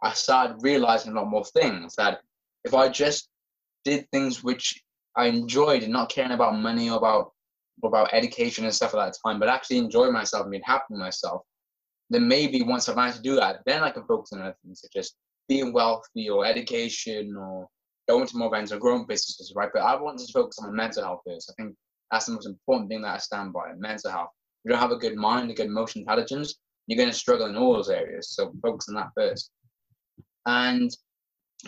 I 0.04 0.14
started 0.14 0.58
realizing 0.62 1.12
a 1.12 1.16
lot 1.16 1.30
more 1.30 1.46
things. 1.46 1.96
That 1.96 2.20
if 2.64 2.76
I 2.76 2.90
just 2.90 3.28
did 3.86 4.08
things 4.12 4.44
which 4.44 4.84
I 5.16 5.26
enjoyed 5.28 5.82
and 5.82 5.94
not 5.94 6.10
caring 6.10 6.32
about 6.32 6.60
money 6.60 6.90
or 6.90 6.98
about 6.98 7.32
or 7.82 7.88
about 7.88 8.14
education 8.14 8.66
and 8.66 8.74
stuff 8.74 8.94
at 8.94 8.98
that 8.98 9.18
time, 9.26 9.40
but 9.40 9.50
actually 9.50 9.78
enjoy 9.78 10.12
myself 10.12 10.44
and 10.44 10.52
being 10.52 10.64
happy 10.64 10.86
with 10.92 11.00
myself, 11.00 11.42
then 12.12 12.28
maybe 12.28 12.62
once 12.62 12.88
I've 12.88 12.96
managed 12.98 13.18
to 13.18 13.24
do 13.24 13.36
that, 13.38 13.62
then 13.66 13.84
I 13.84 13.90
can 13.90 14.06
focus 14.06 14.34
on 14.34 14.42
other 14.42 14.56
things 14.64 14.82
such 14.82 14.96
as 14.96 15.14
being 15.50 15.74
wealthy 15.74 16.30
or 16.30 16.46
education 16.46 17.36
or 17.36 17.68
going 18.08 18.26
to 18.26 18.38
more 18.38 18.48
events 18.48 18.72
or 18.72 18.80
growing 18.80 19.06
businesses, 19.06 19.52
right? 19.56 19.70
But 19.74 19.82
I 19.82 20.00
wanted 20.00 20.26
to 20.26 20.32
focus 20.32 20.60
on 20.60 20.70
my 20.70 20.84
mental 20.84 21.04
health 21.04 21.22
first. 21.28 21.52
I 21.52 21.62
think 21.62 21.76
that's 22.12 22.28
the 22.28 22.34
most 22.34 22.48
important 22.48 22.90
thing 22.90 23.02
that 23.02 23.16
I 23.16 23.18
stand 23.18 23.52
by, 23.52 23.74
mental 23.78 24.12
health. 24.12 24.30
If 24.64 24.70
you 24.70 24.72
don't 24.72 24.82
have 24.82 24.92
a 24.92 24.98
good 24.98 25.16
mind, 25.16 25.52
a 25.52 25.54
good 25.54 25.66
emotional 25.66 26.04
intelligence, 26.04 26.56
you're 26.88 26.98
going 26.98 27.10
to 27.10 27.16
struggle 27.16 27.48
in 27.48 27.58
all 27.58 27.74
those 27.74 27.90
areas. 27.90 28.32
So 28.32 28.54
focus 28.62 28.88
on 28.90 28.96
that 28.96 29.10
first. 29.16 29.52
And 30.46 30.90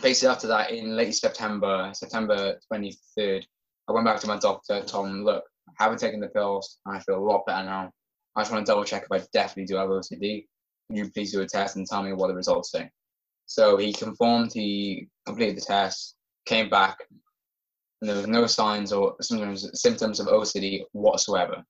basically 0.01 0.29
after 0.29 0.47
that, 0.47 0.71
in 0.71 0.95
late 0.95 1.15
September, 1.15 1.91
September 1.93 2.55
23rd, 2.71 3.43
I 3.87 3.91
went 3.91 4.05
back 4.05 4.19
to 4.21 4.27
my 4.27 4.37
doctor, 4.37 4.75
him, 4.75 5.23
look, 5.23 5.43
I 5.79 5.83
haven't 5.83 5.99
taken 5.99 6.19
the 6.19 6.27
pills, 6.27 6.77
and 6.85 6.95
I 6.95 6.99
feel 7.01 7.17
a 7.17 7.19
lot 7.19 7.45
better 7.45 7.65
now. 7.65 7.91
I 8.35 8.41
just 8.41 8.51
want 8.51 8.65
to 8.65 8.71
double 8.71 8.83
check 8.83 9.03
if 9.03 9.11
I 9.11 9.25
definitely 9.33 9.65
do 9.65 9.75
have 9.75 9.89
OCD. 9.89 10.45
Can 10.87 10.97
you 10.97 11.11
please 11.11 11.31
do 11.31 11.41
a 11.41 11.47
test 11.47 11.75
and 11.75 11.85
tell 11.85 12.03
me 12.03 12.13
what 12.13 12.27
the 12.27 12.35
results 12.35 12.71
say? 12.71 12.89
So 13.51 13.75
he 13.75 13.91
conformed, 13.91 14.53
he 14.53 15.09
completed 15.25 15.57
the 15.57 15.61
test, 15.61 16.15
came 16.45 16.69
back, 16.69 16.99
and 17.99 18.09
there 18.09 18.15
was 18.15 18.25
no 18.25 18.47
signs 18.47 18.93
or 18.93 19.17
symptoms, 19.19 19.69
symptoms 19.73 20.21
of 20.21 20.27
OCD 20.27 20.85
whatsoever, 20.93 21.61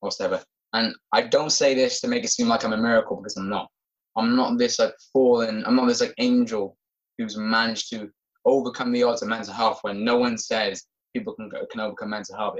whatsoever. 0.00 0.42
And 0.72 0.96
I 1.12 1.22
don't 1.22 1.50
say 1.50 1.74
this 1.74 2.00
to 2.00 2.08
make 2.08 2.24
it 2.24 2.30
seem 2.30 2.48
like 2.48 2.64
I'm 2.64 2.72
a 2.72 2.76
miracle 2.76 3.18
because 3.18 3.36
I'm 3.36 3.48
not. 3.48 3.68
I'm 4.16 4.34
not 4.34 4.58
this 4.58 4.80
like 4.80 4.94
fallen. 5.12 5.62
I'm 5.64 5.76
not 5.76 5.86
this 5.86 6.00
like 6.00 6.12
angel 6.18 6.76
who's 7.18 7.36
managed 7.36 7.88
to 7.90 8.10
overcome 8.44 8.90
the 8.90 9.04
odds 9.04 9.22
of 9.22 9.28
mental 9.28 9.54
health 9.54 9.78
when 9.82 10.02
no 10.02 10.16
one 10.16 10.38
says 10.38 10.86
people 11.14 11.34
can 11.34 11.52
can 11.70 11.80
overcome 11.80 12.10
mental 12.10 12.36
health. 12.36 12.56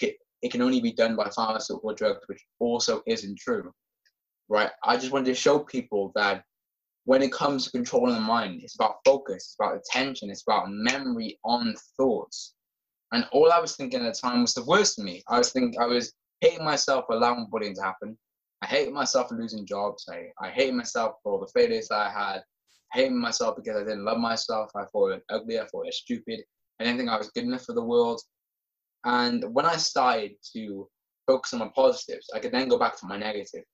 It, 0.00 0.14
it 0.40 0.52
can 0.52 0.62
only 0.62 0.80
be 0.80 0.92
done 0.92 1.16
by 1.16 1.30
pharmaceutical 1.30 1.90
or 1.90 1.94
drugs, 1.94 2.20
which 2.28 2.44
also 2.60 3.02
isn't 3.08 3.40
true, 3.40 3.72
right? 4.48 4.70
I 4.84 4.96
just 4.96 5.10
wanted 5.10 5.26
to 5.26 5.34
show 5.34 5.58
people 5.58 6.12
that 6.14 6.44
when 7.10 7.22
it 7.22 7.32
comes 7.32 7.64
to 7.64 7.72
controlling 7.72 8.14
the 8.14 8.20
mind, 8.20 8.60
it's 8.62 8.76
about 8.76 9.00
focus, 9.04 9.38
it's 9.38 9.56
about 9.58 9.76
attention, 9.76 10.30
it's 10.30 10.44
about 10.46 10.70
memory 10.70 11.36
on 11.44 11.74
thoughts. 11.96 12.54
And 13.10 13.26
all 13.32 13.50
I 13.50 13.58
was 13.58 13.74
thinking 13.74 14.06
at 14.06 14.14
the 14.14 14.20
time 14.20 14.42
was 14.42 14.54
the 14.54 14.62
worst 14.62 14.94
for 14.94 15.02
me. 15.02 15.20
I 15.26 15.36
was 15.36 15.50
thinking 15.50 15.80
I 15.80 15.86
was 15.86 16.12
hating 16.40 16.64
myself 16.64 17.06
for 17.08 17.16
allowing 17.16 17.48
bullying 17.50 17.74
to 17.74 17.82
happen. 17.82 18.16
I 18.62 18.66
hated 18.66 18.94
myself 18.94 19.28
for 19.28 19.34
losing 19.34 19.66
jobs. 19.66 20.08
I, 20.08 20.28
I 20.40 20.50
hated 20.50 20.76
myself 20.76 21.16
for 21.24 21.40
the 21.40 21.50
failures 21.52 21.88
that 21.88 21.98
I 21.98 22.10
had. 22.10 22.44
I 22.94 22.98
hated 22.98 23.14
myself 23.14 23.56
because 23.56 23.74
I 23.74 23.82
didn't 23.82 24.04
love 24.04 24.18
myself. 24.18 24.70
I 24.76 24.84
thought 24.84 25.08
it 25.08 25.14
was 25.14 25.22
ugly. 25.30 25.58
I 25.58 25.62
thought 25.62 25.86
it 25.86 25.86
was 25.86 25.96
stupid. 25.96 26.38
I 26.78 26.84
didn't 26.84 26.98
think 26.98 27.10
I 27.10 27.18
was 27.18 27.30
good 27.30 27.42
enough 27.42 27.64
for 27.64 27.72
the 27.72 27.82
world. 27.82 28.20
And 29.04 29.52
when 29.52 29.66
I 29.66 29.78
started 29.78 30.34
to 30.52 30.88
focus 31.26 31.54
on 31.54 31.58
my 31.58 31.72
positives, 31.74 32.30
I 32.32 32.38
could 32.38 32.52
then 32.52 32.68
go 32.68 32.78
back 32.78 32.96
to 33.00 33.06
my 33.06 33.16
negative. 33.16 33.64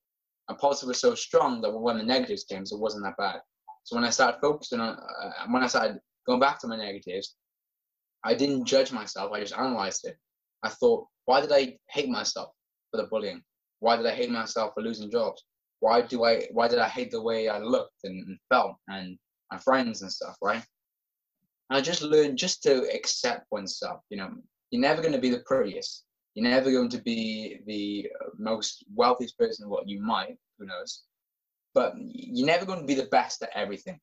And 0.49 0.59
positive 0.59 0.89
was 0.89 1.01
so 1.01 1.15
strong 1.15 1.61
that 1.63 1.71
when 1.71 1.99
the 1.99 2.05
negatives 2.05 2.45
came, 2.45 2.63
it 2.63 2.69
wasn't 2.73 3.05
that 3.05 3.17
bad. 3.17 3.41
So 3.85 3.97
when 3.97 4.05
I 4.05 4.11
started 4.11 4.41
focusing 4.41 4.81
on, 4.81 4.97
uh, 4.97 5.47
when 5.51 5.63
I 5.63 5.67
started 5.67 5.99
going 6.27 6.41
back 6.41 6.61
to 6.61 6.69
my 6.69 6.77
negatives, 6.77 7.37
I 8.25 8.35
didn't 8.35 8.65
judge 8.65 8.93
myself. 8.93 9.33
I 9.33 9.41
just 9.41 9.57
analyzed 9.57 10.05
it. 10.05 10.17
I 10.63 10.69
thought, 10.69 11.07
why 11.27 11.41
did 11.41 11.53
I 11.53 11.77
hate 11.91 12.09
myself 12.09 12.51
for 12.91 12.97
the 12.97 13.09
bullying? 13.09 13.43
Why 13.81 13.97
did 13.97 14.07
I 14.07 14.15
hate 14.15 14.31
myself 14.31 14.73
for 14.75 14.83
losing 14.83 15.11
jobs? 15.11 15.45
Why 15.81 16.01
do 16.01 16.25
I? 16.25 16.47
Why 16.53 16.69
did 16.69 16.79
I 16.79 16.89
hate 16.89 17.11
the 17.11 17.23
way 17.23 17.49
I 17.49 17.59
looked 17.59 18.05
and, 18.05 18.27
and 18.27 18.39
felt 18.49 18.77
and 18.89 19.19
my 19.53 19.59
friends 19.59 20.03
and 20.03 20.11
stuff? 20.11 20.37
Right? 20.43 20.65
And 21.69 21.77
I 21.79 21.81
just 21.81 22.03
learned 22.03 22.39
just 22.39 22.63
to 22.63 22.89
accept 22.95 23.47
oneself. 23.51 24.01
You 24.09 24.17
know, 24.17 24.31
you're 24.71 24.81
never 24.81 25.03
going 25.03 25.13
to 25.13 25.21
be 25.21 25.31
the 25.31 25.45
prettiest. 25.47 26.06
You're 26.37 26.51
never 26.51 26.71
going 26.71 26.91
to 26.91 26.99
be 26.99 27.61
the 27.67 28.09
most 28.39 28.85
wealthiest 28.95 29.39
person 29.39 29.65
in 29.65 29.71
what 29.71 29.89
you 29.89 30.03
might, 30.03 30.37
who 30.59 30.67
knows. 30.67 31.05
But 31.73 31.95
you're 31.97 32.47
never 32.47 32.67
going 32.67 32.81
to 32.81 32.87
be 32.87 32.95
the 32.95 33.07
best 33.07 33.43
at 33.43 33.49
everything. 33.55 33.99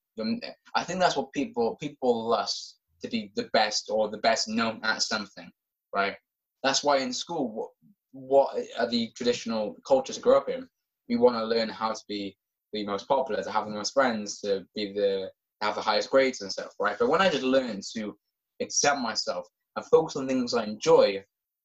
I 0.73 0.83
think 0.83 0.99
that's 0.99 1.15
what 1.15 1.31
people 1.31 1.75
people 1.75 2.27
lust 2.27 2.77
to 3.03 3.07
be 3.07 3.31
the 3.35 3.49
best 3.53 3.91
or 3.91 4.09
the 4.09 4.17
best 4.17 4.47
known 4.47 4.79
at 4.83 5.03
something, 5.03 5.51
right? 5.95 6.15
That's 6.63 6.83
why 6.83 6.97
in 6.97 7.13
school, 7.13 7.51
what, 7.53 7.69
what 8.13 8.65
are 8.79 8.89
the 8.89 9.11
traditional 9.15 9.75
cultures 9.85 10.15
to 10.15 10.21
grow 10.21 10.37
up 10.37 10.49
in? 10.49 10.67
We 11.09 11.17
want 11.17 11.35
to 11.35 11.45
learn 11.45 11.69
how 11.69 11.93
to 11.93 12.01
be 12.07 12.35
the 12.71 12.83
most 12.83 13.07
popular, 13.07 13.43
to 13.43 13.51
have 13.51 13.65
the 13.65 13.71
most 13.71 13.93
friends, 13.93 14.39
to 14.39 14.65
be 14.73 14.91
the 14.91 15.29
have 15.61 15.75
the 15.75 15.81
highest 15.81 16.09
grades 16.09 16.41
and 16.41 16.51
stuff, 16.51 16.73
right? 16.79 16.97
But 16.97 17.09
when 17.09 17.21
I 17.21 17.29
just 17.29 17.43
learned 17.43 17.83
to 17.95 18.17
accept 18.59 18.99
myself 19.01 19.45
and 19.75 19.85
focus 19.85 20.15
on 20.15 20.27
things 20.27 20.55
I 20.55 20.63
enjoy, 20.63 21.23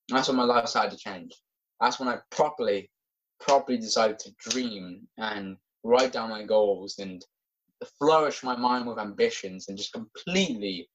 that's 0.09 0.29
when 0.29 0.37
my 0.37 0.45
life 0.45 0.69
started 0.69 0.93
to 0.93 0.97
change. 0.97 1.33
That's 1.81 2.01
when 2.01 2.09
I 2.09 2.19
properly, 2.31 2.91
properly 3.41 3.79
decided 3.79 4.19
to 4.21 4.35
dream 4.51 5.07
and 5.19 5.57
write 5.85 6.13
down 6.13 6.31
my 6.31 6.45
goals 6.45 6.99
and 6.99 7.25
flourish 7.99 8.43
my 8.43 8.57
mind 8.57 8.87
with 8.87 8.99
ambitions 8.99 9.69
and 9.69 9.77
just 9.77 9.93
completely 9.93 10.89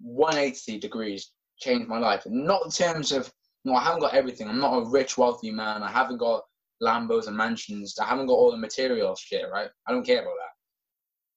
180 0.00 0.78
degrees 0.78 1.32
change 1.58 1.86
my 1.86 1.98
life. 1.98 2.24
Not 2.26 2.64
in 2.64 2.70
terms 2.70 3.12
of, 3.12 3.30
no, 3.64 3.74
I 3.74 3.82
haven't 3.82 4.00
got 4.00 4.14
everything. 4.14 4.48
I'm 4.48 4.60
not 4.60 4.78
a 4.78 4.88
rich, 4.88 5.18
wealthy 5.18 5.50
man. 5.50 5.82
I 5.82 5.90
haven't 5.90 6.18
got 6.18 6.44
Lambos 6.82 7.28
and 7.28 7.36
mansions. 7.36 7.98
I 7.98 8.06
haven't 8.06 8.26
got 8.26 8.34
all 8.34 8.50
the 8.50 8.56
material 8.56 9.14
shit, 9.16 9.44
right? 9.52 9.68
I 9.86 9.92
don't 9.92 10.06
care 10.06 10.22
about 10.22 10.34
that. 10.34 10.54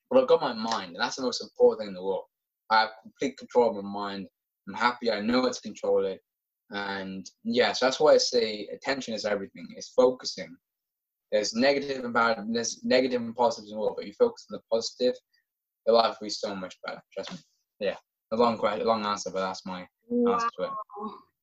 But 0.10 0.22
I've 0.22 0.28
got 0.28 0.42
my 0.42 0.54
mind, 0.54 0.94
and 0.94 1.00
that's 1.00 1.18
the 1.18 1.22
most 1.22 1.42
important 1.42 1.82
thing 1.82 1.88
in 1.90 1.94
the 1.94 2.04
world. 2.04 2.24
I 2.70 2.82
have 2.82 2.90
complete 3.02 3.38
control 3.38 3.70
of 3.70 3.84
my 3.84 3.90
mind. 3.90 4.28
I'm 4.68 4.74
happy. 4.74 5.12
I 5.12 5.22
know 5.22 5.42
how 5.42 5.50
to 5.50 5.62
control 5.62 6.06
it. 6.06 6.22
And 6.70 7.30
yeah, 7.44 7.72
so 7.72 7.86
that's 7.86 8.00
why 8.00 8.14
I 8.14 8.18
say 8.18 8.68
attention 8.74 9.14
is 9.14 9.26
everything. 9.26 9.68
It's 9.76 9.90
focusing. 9.90 10.56
There's 11.32 11.54
negative 11.54 12.06
and 12.06 12.14
bad, 12.14 12.46
there's 12.50 12.84
negative 12.84 13.22
and 13.22 13.36
positive 13.36 13.68
as 13.68 13.74
well, 13.76 13.94
but 13.96 14.06
you 14.06 14.14
focus 14.14 14.46
on 14.50 14.58
the 14.58 14.62
positive, 14.72 15.14
your 15.86 15.96
life 15.96 16.18
will 16.20 16.26
be 16.26 16.30
so 16.30 16.56
much 16.56 16.78
better. 16.86 17.02
Trust 17.14 17.32
me. 17.34 17.38
Yeah, 17.80 17.96
a 18.32 18.36
long 18.36 18.58
question, 18.58 18.82
a 18.82 18.86
long 18.86 19.06
answer, 19.06 19.30
but 19.32 19.42
that's 19.42 19.66
my 19.66 19.86
wow. 20.08 20.34
answer 20.34 20.48
to 20.58 20.64
it. 20.66 20.70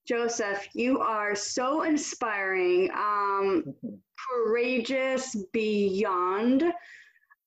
Joseph, 0.07 0.69
you 0.75 1.01
are 1.01 1.35
so 1.35 1.83
inspiring, 1.83 2.91
um, 2.95 3.65
courageous 4.31 5.37
beyond. 5.53 6.65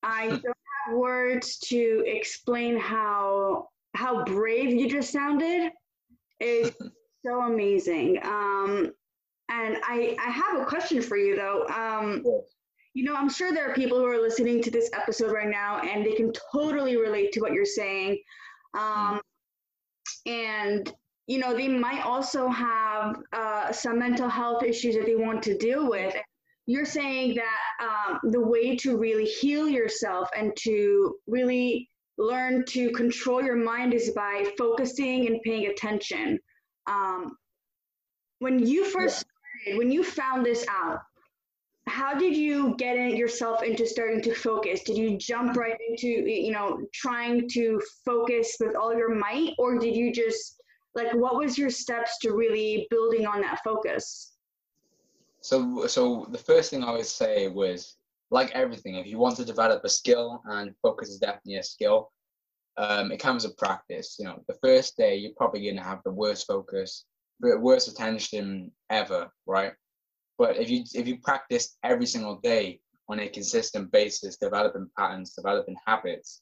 I 0.04 0.28
don't 0.30 0.44
have 0.44 0.96
words 0.96 1.58
to 1.60 2.04
explain 2.06 2.78
how 2.80 3.70
how 3.96 4.24
brave 4.26 4.72
you 4.74 4.88
just 4.90 5.12
sounded. 5.12 5.72
It's 6.40 6.76
so 7.26 7.42
amazing. 7.42 8.20
Um, 8.24 8.92
and 9.50 9.78
I, 9.84 10.16
I 10.20 10.30
have 10.30 10.62
a 10.62 10.66
question 10.66 11.02
for 11.02 11.18
you 11.18 11.36
though. 11.36 11.66
Um, 11.68 12.24
you 12.94 13.04
know, 13.04 13.16
I'm 13.16 13.30
sure 13.30 13.54
there 13.54 13.70
are 13.70 13.76
people 13.76 13.98
who 13.98 14.06
are 14.06 14.20
listening 14.20 14.62
to 14.64 14.72
this 14.72 14.90
episode 14.94 15.32
right 15.32 15.50
now 15.50 15.80
and 15.82 16.06
they 16.06 16.14
can 16.14 16.32
totally 16.52 16.98
relate 16.98 17.32
to 17.34 17.42
what 17.42 17.54
you're 17.54 17.66
saying. 17.66 18.20
Um, 18.78 19.22
and 20.26 20.92
you 21.28 21.40
know, 21.40 21.56
they 21.56 21.68
might 21.68 22.06
also 22.06 22.48
have 22.48 23.18
uh, 23.34 23.72
some 23.72 24.00
mental 24.00 24.30
health 24.30 24.64
issues 24.64 24.96
that 24.96 25.06
they 25.06 25.16
want 25.16 25.44
to 25.44 25.58
deal 25.58 25.90
with. 25.90 26.16
You're 26.66 26.86
saying 26.86 27.36
that 27.36 27.86
um, 27.86 28.32
the 28.32 28.42
way 28.42 28.76
to 28.78 28.98
really 28.98 29.26
heal 29.26 29.68
yourself 29.68 30.30
and 30.36 30.56
to 30.64 31.16
really 31.28 31.90
learn 32.18 32.66
to 32.66 32.92
control 32.92 33.44
your 33.44 33.56
mind 33.56 33.94
is 33.94 34.12
by 34.12 34.50
focusing 34.58 35.28
and 35.28 35.42
paying 35.44 35.68
attention. 35.68 36.40
Um, 36.88 37.38
when 38.40 38.66
you 38.66 38.86
first 38.86 39.26
yeah. 39.26 39.66
started, 39.66 39.78
when 39.78 39.92
you 39.92 40.04
found 40.04 40.46
this 40.46 40.66
out, 40.70 41.02
how 41.88 42.14
did 42.14 42.36
you 42.36 42.76
get 42.78 42.98
in 42.98 43.16
yourself 43.16 43.64
into 43.64 43.88
starting 43.88 44.22
to 44.22 44.34
focus 44.34 44.84
did 44.84 44.98
you 44.98 45.18
jump 45.18 45.56
right 45.56 45.78
into 45.90 46.08
you 46.08 46.52
know 46.52 46.82
trying 46.94 47.48
to 47.50 47.82
focus 48.06 48.58
with 48.60 48.76
all 48.76 48.96
your 48.96 49.16
might 49.16 49.54
or 49.58 49.80
did 49.80 49.96
you 49.96 50.12
just 50.12 50.62
like 50.96 51.14
what 51.14 51.38
was 51.38 51.58
your 51.58 51.70
steps 51.70 52.18
to 52.20 52.34
really 52.34 52.88
building 52.90 53.26
on 53.26 53.42
that 53.42 53.60
focus 53.64 54.34
so 55.40 55.88
so 55.88 56.28
the 56.32 56.38
first 56.38 56.70
thing 56.70 56.84
i 56.84 56.92
would 56.92 57.06
say 57.06 57.48
was 57.48 57.96
like 58.32 58.52
everything 58.52 58.96
if 58.96 59.08
you 59.08 59.18
want 59.18 59.38
to 59.38 59.46
develop 59.46 59.82
a 59.86 59.90
skill 59.90 60.42
and 60.46 60.76
focus 60.82 61.10
is 61.10 61.20
definitely 61.20 61.56
a 61.56 61.64
skill 61.64 62.12
um, 62.78 63.12
it 63.12 63.18
comes 63.18 63.46
with 63.46 63.58
practice 63.58 64.16
you 64.20 64.26
know 64.26 64.42
the 64.48 64.58
first 64.64 64.98
day 64.98 65.16
you're 65.16 65.32
probably 65.38 65.64
going 65.64 65.76
to 65.76 65.84
have 65.84 66.02
the 66.04 66.12
worst 66.12 66.48
focus 66.48 67.06
the 67.40 67.58
worst 67.60 67.88
attention 67.88 68.72
ever 68.90 69.30
right 69.46 69.74
but 70.38 70.58
if 70.58 70.70
you 70.70 70.84
if 70.94 71.08
you 71.08 71.18
practice 71.20 71.78
every 71.84 72.06
single 72.06 72.38
day 72.38 72.80
on 73.10 73.20
a 73.20 73.30
consistent 73.30 73.92
basis, 73.92 74.38
developing 74.38 74.90
patterns, 74.98 75.34
developing 75.34 75.76
habits, 75.86 76.42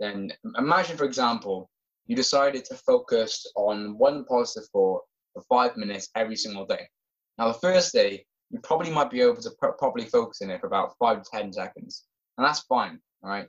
then 0.00 0.32
imagine, 0.56 0.96
for 0.96 1.04
example, 1.04 1.70
you 2.06 2.16
decided 2.16 2.64
to 2.64 2.74
focus 2.74 3.46
on 3.56 3.98
one 3.98 4.24
positive 4.24 4.68
thought 4.70 5.02
for 5.34 5.42
five 5.48 5.76
minutes 5.76 6.08
every 6.14 6.36
single 6.36 6.64
day. 6.64 6.88
Now, 7.36 7.48
the 7.48 7.58
first 7.58 7.92
day, 7.92 8.24
you 8.50 8.58
probably 8.60 8.90
might 8.90 9.10
be 9.10 9.20
able 9.20 9.36
to 9.42 9.50
pr- 9.58 9.76
properly 9.78 10.06
focus 10.06 10.40
on 10.42 10.50
it 10.50 10.60
for 10.60 10.66
about 10.66 10.94
five 10.98 11.22
to 11.22 11.30
10 11.30 11.52
seconds. 11.52 12.04
And 12.38 12.46
that's 12.46 12.60
fine, 12.60 12.98
all 13.22 13.30
right? 13.30 13.48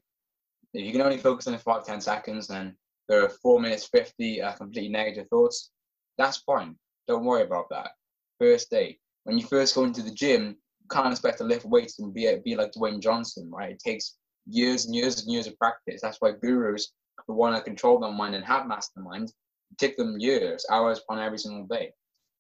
If 0.73 0.85
you 0.85 0.91
can 0.91 1.01
only 1.01 1.17
focus 1.17 1.47
on 1.47 1.53
it 1.53 1.61
for 1.61 1.75
five, 1.75 1.85
10 1.85 2.01
seconds, 2.01 2.47
then 2.47 2.75
there 3.07 3.23
are 3.23 3.29
four 3.29 3.59
minutes 3.59 3.88
50 3.88 4.41
uh, 4.41 4.53
completely 4.53 4.89
negative 4.89 5.27
thoughts. 5.29 5.71
That's 6.17 6.38
fine. 6.38 6.75
Don't 7.07 7.25
worry 7.25 7.43
about 7.43 7.69
that. 7.71 7.91
First 8.39 8.69
day 8.69 8.99
when 9.23 9.38
you 9.38 9.45
first 9.45 9.75
go 9.75 9.83
into 9.83 10.01
the 10.01 10.11
gym, 10.11 10.57
you 10.81 10.88
can't 10.91 11.11
expect 11.11 11.39
to 11.39 11.43
lift 11.43 11.65
weights 11.65 11.99
and 11.99 12.13
be 12.13 12.33
be 12.43 12.55
like 12.55 12.71
Dwayne 12.71 13.01
Johnson, 13.01 13.49
right? 13.51 13.71
It 13.71 13.79
takes 13.79 14.17
years 14.47 14.85
and 14.85 14.95
years 14.95 15.21
and 15.21 15.31
years 15.31 15.47
of 15.47 15.57
practice. 15.57 16.01
That's 16.01 16.17
why 16.19 16.31
gurus 16.31 16.91
who 17.27 17.33
want 17.33 17.55
to 17.55 17.61
control 17.61 17.99
their 17.99 18.11
mind 18.11 18.35
and 18.35 18.45
have 18.45 18.65
masterminds 18.65 19.31
take 19.77 19.97
them 19.97 20.19
years, 20.19 20.65
hours 20.69 20.99
upon 20.99 21.19
every 21.19 21.38
single 21.38 21.65
day. 21.65 21.91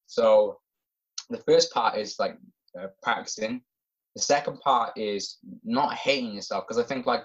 So 0.07 0.59
the 1.29 1.37
first 1.37 1.71
part 1.71 1.97
is 1.97 2.15
like 2.19 2.37
uh, 2.79 2.87
practicing. 3.03 3.61
The 4.15 4.21
second 4.21 4.59
part 4.61 4.97
is 4.97 5.37
not 5.63 5.93
hating 5.93 6.33
yourself 6.33 6.65
because 6.67 6.83
I 6.83 6.87
think 6.87 7.05
like 7.05 7.23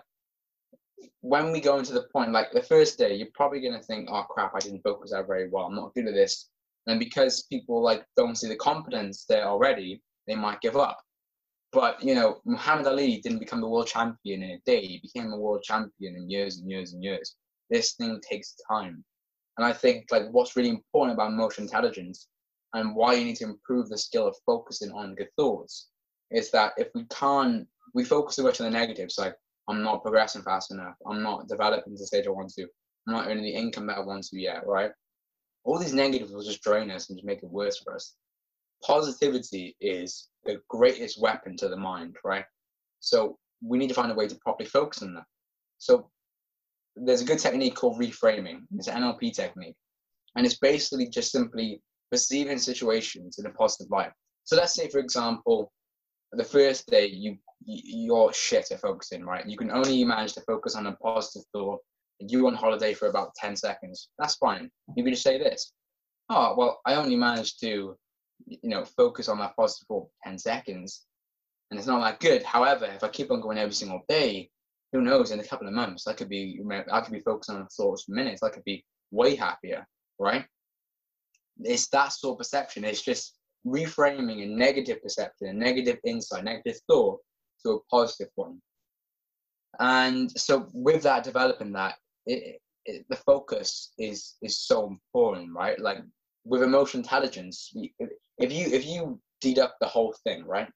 when 1.21 1.53
we 1.53 1.61
go 1.61 1.79
into 1.79 1.93
the 1.93 2.09
point, 2.13 2.33
like 2.33 2.53
the 2.53 2.63
first 2.63 2.99
day, 2.99 3.15
you're 3.15 3.29
probably 3.35 3.61
gonna 3.61 3.83
think, 3.83 4.09
"Oh 4.11 4.25
crap, 4.25 4.55
I 4.55 4.61
didn't 4.61 4.83
focus 4.83 5.13
out 5.13 5.27
very 5.27 5.49
well. 5.49 5.67
I'm 5.67 5.75
not 5.75 5.95
good 5.95 6.07
at 6.07 6.15
this." 6.15 6.51
And 6.87 6.99
because 7.01 7.45
people 7.45 7.83
like 7.83 8.07
don't 8.17 8.37
see 8.37 8.49
the 8.49 8.57
competence 8.57 9.25
there 9.25 9.47
already, 9.47 10.03
they 10.27 10.35
might 10.35 10.61
give 10.61 10.77
up. 10.77 11.01
But 11.73 12.03
you 12.03 12.15
know, 12.15 12.41
Muhammad 12.45 12.87
Ali 12.87 13.21
didn't 13.21 13.41
become 13.41 13.61
the 13.61 13.69
world 13.69 13.89
champion 13.89 14.43
in 14.43 14.51
a 14.53 14.61
day. 14.67 14.87
He 14.87 14.99
became 14.99 15.33
a 15.33 15.39
world 15.39 15.63
champion 15.63 16.17
in 16.17 16.31
years 16.31 16.59
and 16.59 16.71
years 16.71 16.93
and 16.93 17.03
years. 17.03 17.37
This 17.71 17.95
thing 17.95 18.21
takes 18.21 18.55
time. 18.69 19.05
And 19.57 19.67
I 19.67 19.73
think 19.73 20.07
like 20.11 20.29
what's 20.31 20.57
really 20.57 20.69
important 20.69 21.15
about 21.15 21.33
emotional 21.33 21.67
intelligence 21.67 22.29
and 22.75 22.95
why 22.95 23.15
you 23.15 23.25
need 23.25 23.37
to 23.37 23.45
improve 23.45 23.89
the 23.89 23.99
skill 23.99 24.27
of 24.27 24.37
focusing 24.45 24.93
on 24.93 25.15
good 25.15 25.31
thoughts 25.37 25.89
is 26.31 26.51
that 26.51 26.73
if 26.77 26.89
we 26.95 27.05
can't 27.05 27.67
we 27.95 28.05
focus 28.05 28.37
too 28.37 28.43
much 28.43 28.61
on 28.61 28.71
the 28.71 28.79
negatives, 28.79 29.19
like 29.19 29.37
I'm 29.69 29.83
not 29.83 30.03
progressing 30.03 30.43
fast 30.43 30.71
enough, 30.73 30.95
I'm 31.07 31.23
not 31.23 31.49
developing 31.49 31.95
to 31.95 31.99
the 31.99 32.07
stage 32.07 32.27
I 32.27 32.31
want 32.31 32.53
to, 32.55 32.67
I'm 33.07 33.15
not 33.15 33.27
earning 33.27 33.45
the 33.45 33.55
income 33.55 33.87
that 33.87 33.99
I 33.99 34.01
want 34.01 34.25
to 34.25 34.41
yet, 34.41 34.67
right? 34.67 34.91
all 35.65 35.79
these 35.79 35.95
negatives 35.95 36.33
will 36.33 36.43
just 36.43 36.63
drain 36.63 36.91
us 36.91 37.09
and 37.09 37.19
just 37.19 37.27
make 37.27 37.43
it 37.43 37.51
worse 37.51 37.79
for 37.79 37.95
us. 37.95 38.15
Positivity 38.83 39.77
is 39.81 40.29
the 40.45 40.61
greatest 40.69 41.21
weapon 41.21 41.57
to 41.57 41.69
the 41.69 41.77
mind, 41.77 42.17
right? 42.23 42.45
So 43.01 43.39
we 43.63 43.79
need 43.79 43.89
to 43.89 43.95
find 43.95 44.13
a 44.13 44.15
way 44.15 44.29
to 44.29 44.35
properly 44.37 44.69
focus 44.69 45.03
on 45.03 45.15
that. 45.15 45.25
So 45.79 46.11
there's 46.97 47.23
a 47.23 47.27
good 47.27 47.39
technique 47.39 47.75
called 47.75 47.99
reframing. 47.99 48.61
It's 48.77 48.89
an 48.89 49.03
NLP 49.03 49.33
technique. 49.35 49.75
And 50.37 50.45
it's 50.45 50.59
basically 50.59 51.09
just 51.09 51.33
simply 51.33 51.81
perceiving 52.11 52.59
situations 52.59 53.39
in 53.39 53.47
a 53.47 53.51
positive 53.51 53.91
light. 53.91 54.13
So 54.45 54.57
let's 54.57 54.75
say, 54.75 54.89
for 54.89 54.99
example, 54.99 55.73
the 56.33 56.45
first 56.45 56.87
day 56.89 57.07
you 57.07 57.39
you're 57.67 58.33
shit 58.33 58.71
at 58.71 58.81
focusing, 58.81 59.25
right? 59.25 59.47
You 59.47 59.57
can 59.57 59.71
only 59.71 60.05
manage 60.05 60.35
to 60.35 60.41
focus 60.43 60.75
on 60.77 60.87
a 60.87 60.93
positive 60.97 61.43
thought 61.53 61.81
you 62.21 62.47
on 62.47 62.55
holiday 62.55 62.95
for 62.95 63.09
about 63.09 63.35
10 63.37 63.57
seconds. 63.57 64.09
That's 64.19 64.37
fine. 64.37 64.71
You 64.97 65.05
can 65.05 65.13
just 65.13 65.25
say 65.25 65.39
this. 65.39 65.73
Oh, 66.31 66.55
well, 66.57 66.81
I 66.87 66.95
only 66.95 67.17
managed 67.17 67.61
to, 67.61 67.97
you 68.47 68.69
know, 68.69 68.85
focus 68.85 69.29
on 69.29 69.39
that 69.39 69.57
positive 69.57 69.87
for 69.89 70.09
10 70.25 70.39
seconds. 70.39 71.05
And 71.71 71.79
it's 71.79 71.89
not 71.89 72.01
that 72.01 72.21
good. 72.21 72.43
However, 72.43 72.87
if 72.87 73.03
I 73.03 73.09
keep 73.09 73.31
on 73.31 73.41
going 73.41 73.59
every 73.59 73.75
single 73.75 74.03
day, 74.09 74.51
who 74.93 75.01
knows, 75.01 75.33
in 75.33 75.41
a 75.41 75.45
couple 75.45 75.67
of 75.67 75.75
months, 75.75 76.07
I 76.07 76.13
could 76.13 76.29
be, 76.29 76.61
I 76.91 77.01
could 77.01 77.13
be 77.13 77.21
focusing 77.21 77.57
on 77.57 77.67
thoughts 77.77 78.05
for 78.05 78.13
minutes. 78.13 78.43
I 78.43 78.51
could 78.51 78.65
be 78.65 78.85
way 79.11 79.35
happier, 79.35 79.87
right? 80.19 80.45
It's 81.61 81.89
that 81.89 82.13
sort 82.13 82.35
of 82.35 82.39
perception. 82.39 82.85
It's 82.85 83.03
just 83.03 83.37
reframing 83.67 84.45
a 84.45 84.47
negative 84.47 85.03
perception, 85.03 85.49
a 85.49 85.53
negative 85.53 85.99
insight, 86.05 86.45
negative 86.45 86.79
thought 86.89 87.21
to 87.65 87.73
a 87.73 87.85
positive 87.91 88.29
one. 88.35 88.61
And 89.81 90.31
so 90.39 90.69
with 90.73 91.03
that, 91.03 91.25
developing 91.25 91.73
that, 91.73 91.97
it, 92.27 92.61
it, 92.85 93.07
the 93.09 93.17
focus 93.17 93.93
is 93.99 94.35
is 94.43 94.59
so 94.59 94.87
important, 94.87 95.53
right? 95.55 95.79
Like 95.81 95.99
with 96.45 96.63
emotional 96.63 97.03
intelligence, 97.03 97.73
if 97.75 98.53
you 98.53 98.67
if 98.67 98.87
you 98.87 99.21
deduct 99.41 99.75
the 99.81 99.87
whole 99.87 100.15
thing, 100.25 100.45
right? 100.45 100.69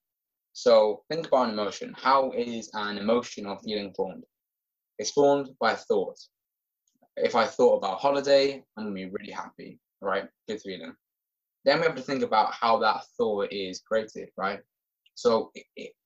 So 0.52 1.04
think 1.10 1.28
about 1.28 1.46
an 1.46 1.52
emotion. 1.52 1.94
How 1.96 2.32
is 2.32 2.70
an 2.74 2.98
emotion 2.98 3.46
or 3.46 3.58
feeling 3.60 3.92
formed? 3.94 4.24
It's 4.98 5.12
formed 5.12 5.50
by 5.60 5.74
thought. 5.74 6.18
If 7.16 7.34
I 7.34 7.46
thought 7.46 7.76
about 7.76 8.00
holiday, 8.00 8.64
I'm 8.76 8.84
gonna 8.84 8.94
be 8.94 9.10
really 9.10 9.32
happy, 9.32 9.78
right? 10.00 10.28
Good 10.48 10.60
feeling. 10.60 10.94
Then 11.64 11.80
we 11.80 11.86
have 11.86 11.96
to 11.96 12.02
think 12.02 12.22
about 12.22 12.54
how 12.54 12.78
that 12.78 13.02
thought 13.16 13.52
is 13.52 13.80
created, 13.80 14.30
right? 14.36 14.60
So 15.18 15.50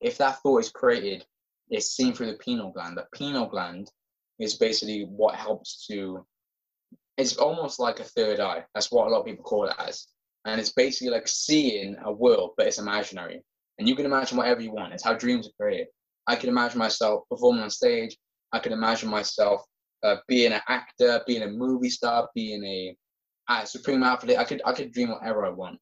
if 0.01 0.17
that 0.17 0.41
thought 0.41 0.61
is 0.61 0.71
created, 0.71 1.27
it's 1.69 1.95
seen 1.95 2.15
through 2.15 2.29
the 2.29 2.39
pineal 2.39 2.73
gland. 2.73 2.97
The 2.97 3.05
pineal 3.15 3.45
gland 3.45 3.91
is 4.39 4.55
basically 4.55 5.03
what 5.03 5.35
helps 5.35 5.87
to 5.89 6.25
it's 7.19 7.37
almost 7.37 7.79
like 7.79 8.01
a 8.01 8.05
third 8.05 8.41
eye. 8.41 8.65
That's 8.73 8.91
what 8.91 9.07
a 9.07 9.11
lot 9.11 9.21
of 9.21 9.27
people 9.27 9.45
call 9.45 9.67
it 9.67 9.75
as. 9.79 10.07
And 10.47 10.59
it's 10.59 10.73
basically 10.73 11.11
like 11.11 11.29
seeing 11.29 11.95
a 12.03 12.11
world 12.11 12.53
but 12.57 12.67
it's 12.67 12.79
imaginary. 12.79 13.43
And 13.79 13.87
you 13.87 13.95
can 13.95 14.07
imagine 14.07 14.39
whatever 14.39 14.63
you 14.63 14.73
want. 14.73 14.95
It's 14.95 15.05
how 15.05 15.13
dreams 15.13 15.47
are 15.47 15.63
created. 15.63 15.89
I 16.27 16.35
can 16.35 16.49
imagine 16.49 16.79
myself 16.79 17.25
performing 17.29 17.65
on 17.65 17.69
stage. 17.69 18.17
I 18.53 18.61
can 18.61 18.73
imagine 18.73 19.11
myself 19.11 19.63
uh, 20.03 20.17
being 20.27 20.55
an 20.55 20.63
actor 20.69 21.21
being 21.27 21.43
a 21.43 21.49
movie 21.49 21.91
star 21.91 22.31
being 22.35 22.65
a, 22.65 22.97
a 23.51 23.67
supreme 23.67 24.05
athlete. 24.05 24.39
I 24.39 24.45
could 24.45 24.63
i 24.65 24.73
could 24.73 24.91
dream 24.91 25.11
whatever 25.11 25.45
i 25.45 25.51
want. 25.51 25.79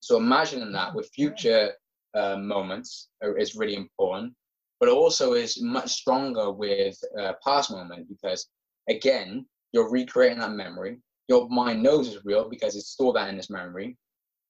So 0.00 0.18
imagining 0.18 0.72
that 0.72 0.94
with 0.94 1.08
future 1.14 1.72
uh, 2.14 2.36
moments 2.36 3.08
is 3.38 3.54
really 3.54 3.76
important 3.76 4.34
but 4.80 4.88
also 4.88 5.32
is 5.32 5.62
much 5.62 5.90
stronger 5.90 6.50
with 6.50 6.98
uh, 7.18 7.32
past 7.42 7.70
moment 7.70 8.06
because 8.08 8.48
again 8.88 9.46
you're 9.72 9.90
recreating 9.90 10.38
that 10.38 10.52
memory. 10.52 10.98
Your 11.28 11.48
mind 11.48 11.82
knows 11.82 12.06
it's 12.08 12.24
real 12.24 12.48
because 12.48 12.76
it's 12.76 12.90
stored 12.90 13.16
that 13.16 13.28
in 13.28 13.36
this 13.36 13.50
memory. 13.50 13.96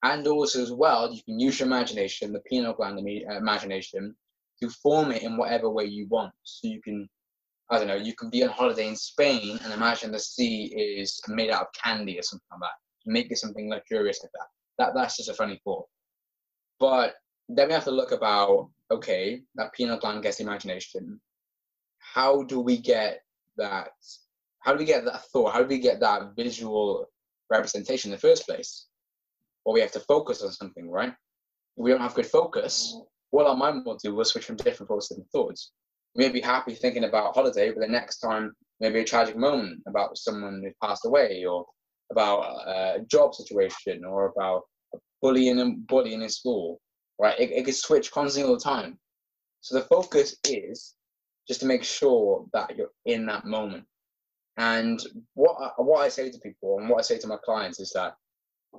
And 0.02 0.26
also 0.26 0.60
as 0.60 0.72
well 0.72 1.12
you 1.12 1.22
can 1.22 1.38
use 1.38 1.60
your 1.60 1.66
imagination 1.66 2.32
the 2.32 2.42
pineal 2.50 2.74
gland 2.74 2.98
uh, 2.98 3.36
imagination 3.36 4.14
to 4.62 4.68
form 4.68 5.12
it 5.12 5.22
in 5.22 5.36
whatever 5.36 5.70
way 5.70 5.84
you 5.84 6.06
want. 6.08 6.32
So 6.42 6.68
you 6.68 6.82
can 6.82 7.08
i 7.70 7.78
don't 7.78 7.88
know 7.88 7.94
you 7.94 8.14
can 8.14 8.28
be 8.28 8.42
on 8.42 8.50
holiday 8.50 8.88
in 8.88 8.96
spain 8.96 9.58
and 9.64 9.72
imagine 9.72 10.12
the 10.12 10.18
sea 10.18 10.66
is 10.76 11.18
made 11.28 11.48
out 11.50 11.62
of 11.62 11.82
candy 11.82 12.18
or 12.18 12.22
something 12.22 12.46
like 12.50 12.60
that. 12.60 13.10
Make 13.10 13.30
it 13.30 13.38
something 13.38 13.70
luxurious 13.70 14.20
like 14.22 14.32
that. 14.32 14.48
That 14.78 14.94
that's 14.94 15.16
just 15.16 15.30
a 15.30 15.34
funny 15.34 15.60
thought. 15.64 15.86
But 16.80 17.14
then 17.48 17.68
we 17.68 17.74
have 17.74 17.84
to 17.84 17.90
look 17.90 18.12
about 18.12 18.70
okay, 18.90 19.42
that 19.54 19.72
pineal 19.74 19.98
gland 19.98 20.22
gets 20.22 20.40
imagination. 20.40 21.20
How 21.98 22.42
do 22.42 22.60
we 22.60 22.78
get 22.78 23.22
that? 23.56 23.90
How 24.60 24.72
do 24.72 24.78
we 24.78 24.84
get 24.84 25.04
that 25.04 25.24
thought? 25.26 25.52
How 25.52 25.60
do 25.60 25.68
we 25.68 25.78
get 25.78 26.00
that 26.00 26.34
visual 26.36 27.06
representation 27.50 28.10
in 28.10 28.16
the 28.16 28.20
first 28.20 28.46
place? 28.46 28.86
Well, 29.64 29.74
we 29.74 29.80
have 29.80 29.92
to 29.92 30.00
focus 30.00 30.42
on 30.42 30.52
something, 30.52 30.90
right? 30.90 31.10
If 31.76 31.82
we 31.82 31.90
don't 31.90 32.00
have 32.00 32.14
good 32.14 32.26
focus, 32.26 32.96
what 33.30 33.46
our 33.46 33.56
mind 33.56 33.84
will 33.84 33.96
do 33.96 34.14
will 34.14 34.24
switch 34.24 34.44
from 34.44 34.56
different 34.56 34.88
thoughts 34.88 35.08
to 35.08 35.14
different 35.14 35.32
thoughts. 35.32 35.72
We 36.14 36.24
may 36.24 36.32
be 36.32 36.40
happy 36.40 36.74
thinking 36.74 37.04
about 37.04 37.34
holiday, 37.34 37.70
but 37.70 37.80
the 37.80 37.88
next 37.88 38.18
time 38.18 38.52
maybe 38.80 39.00
a 39.00 39.04
tragic 39.04 39.36
moment 39.36 39.82
about 39.88 40.16
someone 40.16 40.62
who 40.62 40.86
passed 40.86 41.06
away 41.06 41.44
or 41.44 41.64
about 42.10 42.42
a 42.66 43.00
job 43.08 43.34
situation 43.34 44.04
or 44.04 44.26
about 44.26 44.62
bullying 45.20 45.58
and 45.58 45.86
bullying 45.86 46.22
in 46.22 46.28
school, 46.28 46.80
right? 47.18 47.38
It, 47.38 47.50
it 47.50 47.64
could 47.64 47.74
switch 47.74 48.10
constantly 48.10 48.48
all 48.48 48.56
the 48.56 48.62
time. 48.62 48.98
So 49.60 49.76
the 49.76 49.84
focus 49.86 50.36
is 50.48 50.94
just 51.48 51.60
to 51.60 51.66
make 51.66 51.84
sure 51.84 52.46
that 52.52 52.76
you're 52.76 52.90
in 53.06 53.26
that 53.26 53.44
moment. 53.44 53.84
And 54.56 55.00
what 55.34 55.56
I, 55.60 55.82
what 55.82 56.00
I 56.00 56.08
say 56.08 56.30
to 56.30 56.38
people 56.38 56.78
and 56.78 56.88
what 56.88 56.98
I 56.98 57.02
say 57.02 57.18
to 57.18 57.26
my 57.26 57.38
clients 57.44 57.80
is 57.80 57.90
that 57.92 58.14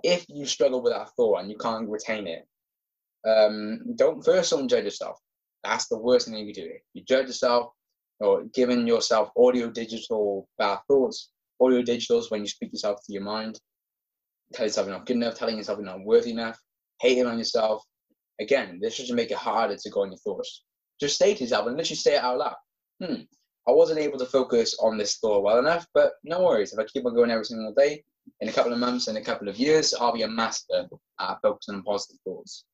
if 0.03 0.25
you 0.29 0.45
struggle 0.45 0.81
with 0.81 0.93
that 0.93 1.09
thought 1.11 1.39
and 1.39 1.49
you 1.49 1.57
can't 1.57 1.89
retain 1.89 2.27
it, 2.27 2.47
um, 3.27 3.95
don't 3.95 4.23
first 4.23 4.51
don't 4.51 4.69
judge 4.69 4.85
yourself. 4.85 5.19
That's 5.63 5.87
the 5.87 5.97
worst 5.97 6.27
thing 6.27 6.35
you 6.37 6.53
can 6.53 6.63
do. 6.63 6.71
You 6.93 7.03
judge 7.03 7.27
yourself 7.27 7.71
or 8.19 8.43
giving 8.53 8.87
yourself 8.87 9.29
audio 9.37 9.69
digital 9.69 10.47
bad 10.57 10.79
thoughts, 10.87 11.31
audio 11.59 11.81
digitals 11.81 12.29
when 12.29 12.41
you 12.41 12.47
speak 12.47 12.71
yourself 12.71 12.99
to 13.05 13.13
your 13.13 13.23
mind, 13.23 13.59
tell 14.53 14.65
yourself 14.65 14.87
you're 14.87 14.95
not 14.95 15.05
good 15.05 15.17
enough, 15.17 15.35
telling 15.35 15.57
yourself 15.57 15.79
you're 15.79 15.85
not 15.85 16.03
worthy 16.05 16.31
enough, 16.31 16.59
hating 17.01 17.25
on 17.25 17.37
yourself. 17.37 17.83
Again, 18.39 18.79
this 18.81 18.95
should 18.95 19.15
make 19.15 19.31
it 19.31 19.37
harder 19.37 19.77
to 19.77 19.89
go 19.89 20.01
on 20.01 20.11
your 20.11 20.17
thoughts. 20.17 20.63
Just 20.99 21.19
to 21.19 21.29
yourself 21.29 21.67
and 21.67 21.77
literally 21.77 21.95
say 21.95 22.15
it 22.15 22.23
out 22.23 22.37
loud. 22.37 22.55
Hmm, 23.03 23.21
I 23.67 23.71
wasn't 23.71 23.99
able 23.99 24.17
to 24.19 24.25
focus 24.25 24.77
on 24.79 24.97
this 24.97 25.17
thought 25.17 25.43
well 25.43 25.59
enough, 25.59 25.87
but 25.93 26.13
no 26.23 26.43
worries. 26.43 26.73
If 26.73 26.79
I 26.79 26.83
keep 26.85 27.05
on 27.05 27.15
going 27.15 27.31
every 27.31 27.45
single 27.45 27.73
day, 27.73 28.03
in 28.41 28.49
a 28.49 28.53
couple 28.53 28.73
of 28.73 28.79
months, 28.79 29.07
in 29.07 29.17
a 29.17 29.21
couple 29.21 29.47
of 29.47 29.57
years, 29.57 29.93
I'll 29.93 30.13
be 30.13 30.23
a 30.23 30.27
master 30.27 30.87
at 31.19 31.41
focusing 31.41 31.75
on 31.75 31.83
positive 31.83 32.19
thoughts. 32.25 32.65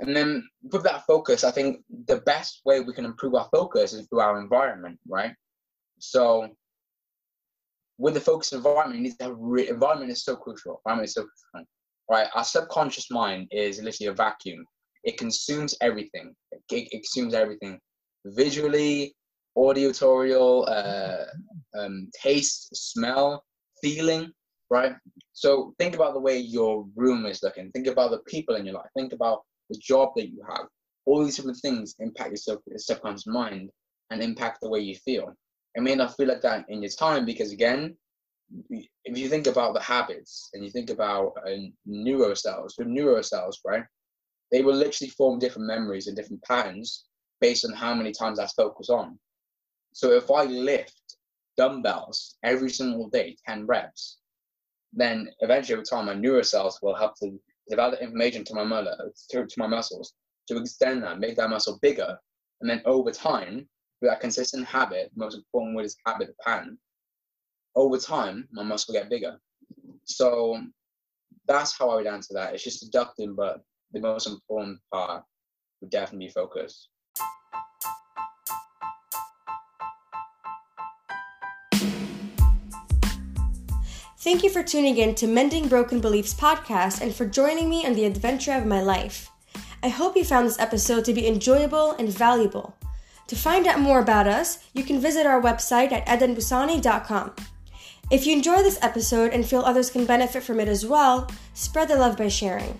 And 0.00 0.14
then 0.14 0.46
with 0.62 0.82
that 0.84 1.06
focus, 1.06 1.42
I 1.42 1.50
think 1.50 1.82
the 2.06 2.18
best 2.18 2.60
way 2.64 2.80
we 2.80 2.92
can 2.92 3.04
improve 3.04 3.34
our 3.34 3.48
focus 3.50 3.92
is 3.92 4.06
through 4.06 4.20
our 4.20 4.38
environment, 4.40 4.98
right? 5.08 5.34
So 5.98 6.48
with 7.98 8.14
the 8.14 8.20
focus 8.20 8.52
environment, 8.52 8.96
you 8.96 9.02
need 9.04 9.18
to 9.18 9.24
have 9.24 9.36
re- 9.38 9.68
environment 9.68 10.10
is 10.10 10.22
so 10.22 10.36
crucial. 10.36 10.80
Environment 10.84 11.08
is 11.08 11.14
so 11.14 11.22
crucial, 11.22 11.68
right? 12.10 12.28
Our 12.34 12.44
subconscious 12.44 13.10
mind 13.10 13.48
is 13.50 13.80
literally 13.80 14.08
a 14.08 14.14
vacuum. 14.14 14.64
It 15.04 15.18
consumes 15.18 15.76
everything. 15.80 16.34
It, 16.52 16.62
it 16.70 16.90
consumes 16.90 17.34
everything, 17.34 17.78
visually, 18.24 19.14
auditory, 19.54 20.34
uh, 20.34 21.24
um, 21.78 22.10
taste, 22.20 22.68
smell, 22.74 23.44
feeling, 23.82 24.30
right? 24.70 24.94
So 25.32 25.74
think 25.78 25.94
about 25.94 26.14
the 26.14 26.20
way 26.20 26.38
your 26.38 26.86
room 26.96 27.26
is 27.26 27.42
looking. 27.42 27.70
Think 27.70 27.86
about 27.86 28.10
the 28.10 28.18
people 28.26 28.56
in 28.56 28.66
your 28.66 28.74
life. 28.74 28.90
Think 28.96 29.12
about 29.12 29.42
the 29.70 29.78
job 29.78 30.10
that 30.16 30.28
you 30.28 30.42
have. 30.48 30.66
All 31.06 31.24
these 31.24 31.36
different 31.36 31.58
things 31.62 31.94
impact 32.00 32.30
your, 32.30 32.36
sub- 32.36 32.62
your 32.66 32.78
subconscious 32.78 33.26
mind 33.26 33.70
and 34.10 34.22
impact 34.22 34.58
the 34.60 34.68
way 34.68 34.80
you 34.80 34.96
feel. 34.96 35.32
It 35.74 35.82
may 35.82 35.94
not 35.94 36.16
feel 36.16 36.28
like 36.28 36.42
that 36.42 36.64
in 36.68 36.82
your 36.82 36.90
time 36.90 37.24
because, 37.24 37.52
again, 37.52 37.96
if 38.70 39.18
you 39.18 39.28
think 39.28 39.46
about 39.46 39.74
the 39.74 39.80
habits 39.80 40.50
and 40.52 40.64
you 40.64 40.70
think 40.70 40.90
about 40.90 41.32
uh, 41.46 41.50
neurocells, 41.88 42.74
the 42.76 42.84
neurocells, 42.84 43.56
right? 43.64 43.84
They 44.52 44.62
will 44.62 44.74
literally 44.74 45.10
form 45.10 45.38
different 45.38 45.66
memories 45.66 46.06
and 46.06 46.16
different 46.16 46.42
patterns 46.44 47.06
based 47.40 47.64
on 47.64 47.72
how 47.72 47.94
many 47.94 48.12
times 48.12 48.38
that's 48.38 48.54
focused 48.54 48.90
on. 48.90 49.18
So 49.92 50.12
if 50.12 50.30
I 50.30 50.44
lift 50.44 51.00
dumbbells 51.56 52.36
every 52.42 52.70
single 52.70 53.08
day, 53.08 53.36
10 53.46 53.66
reps, 53.66 54.18
then 54.92 55.28
eventually 55.40 55.74
over 55.74 55.84
time 55.84 56.06
my 56.06 56.14
neurocells 56.14 56.74
will 56.82 56.94
help 56.94 57.14
to 57.18 57.38
develop 57.68 58.00
information 58.00 58.44
to 58.44 58.54
my 58.54 58.84
to, 59.30 59.46
to 59.46 59.58
my 59.58 59.66
muscles 59.66 60.14
to 60.48 60.58
extend 60.58 61.02
that, 61.02 61.18
make 61.18 61.36
that 61.36 61.50
muscle 61.50 61.78
bigger, 61.82 62.16
and 62.60 62.70
then 62.70 62.82
over 62.84 63.10
time, 63.10 63.68
with 64.00 64.10
that 64.10 64.20
consistent 64.20 64.66
habit, 64.66 65.10
most 65.16 65.36
important 65.36 65.74
word 65.74 65.86
is 65.86 65.96
habit 66.06 66.34
pattern. 66.44 66.78
Over 67.76 67.98
time, 67.98 68.48
my 68.52 68.62
muscle 68.62 68.94
get 68.94 69.10
bigger. 69.10 69.36
So 70.04 70.58
that's 71.46 71.78
how 71.78 71.90
I 71.90 71.96
would 71.96 72.06
answer 72.06 72.32
that. 72.32 72.54
It's 72.54 72.64
just 72.64 72.82
deducting, 72.82 73.34
but 73.34 73.60
the 73.92 74.00
most 74.00 74.26
important 74.26 74.78
part 74.90 75.24
would 75.82 75.90
definitely 75.90 76.28
be 76.28 76.32
focus. 76.32 76.88
Thank 84.20 84.42
you 84.42 84.50
for 84.50 84.62
tuning 84.62 84.96
in 84.96 85.14
to 85.16 85.26
Mending 85.26 85.68
Broken 85.68 86.00
Beliefs 86.00 86.34
podcast 86.34 87.02
and 87.02 87.14
for 87.14 87.26
joining 87.26 87.68
me 87.68 87.86
on 87.86 87.92
the 87.92 88.06
adventure 88.06 88.54
of 88.54 88.66
my 88.66 88.80
life. 88.80 89.30
I 89.82 89.88
hope 89.88 90.16
you 90.16 90.24
found 90.24 90.46
this 90.46 90.58
episode 90.58 91.04
to 91.04 91.12
be 91.12 91.28
enjoyable 91.28 91.92
and 91.92 92.08
valuable. 92.08 92.74
To 93.28 93.36
find 93.36 93.66
out 93.66 93.80
more 93.80 94.00
about 94.00 94.26
us, 94.26 94.58
you 94.72 94.82
can 94.82 94.98
visit 94.98 95.26
our 95.26 95.40
website 95.40 95.92
at 95.92 96.06
edenbusani.com. 96.06 97.34
If 98.08 98.24
you 98.24 98.32
enjoy 98.32 98.62
this 98.62 98.78
episode 98.82 99.32
and 99.32 99.44
feel 99.44 99.62
others 99.62 99.90
can 99.90 100.06
benefit 100.06 100.44
from 100.44 100.60
it 100.60 100.68
as 100.68 100.86
well, 100.86 101.28
spread 101.54 101.88
the 101.88 101.96
love 101.96 102.16
by 102.16 102.28
sharing. 102.28 102.78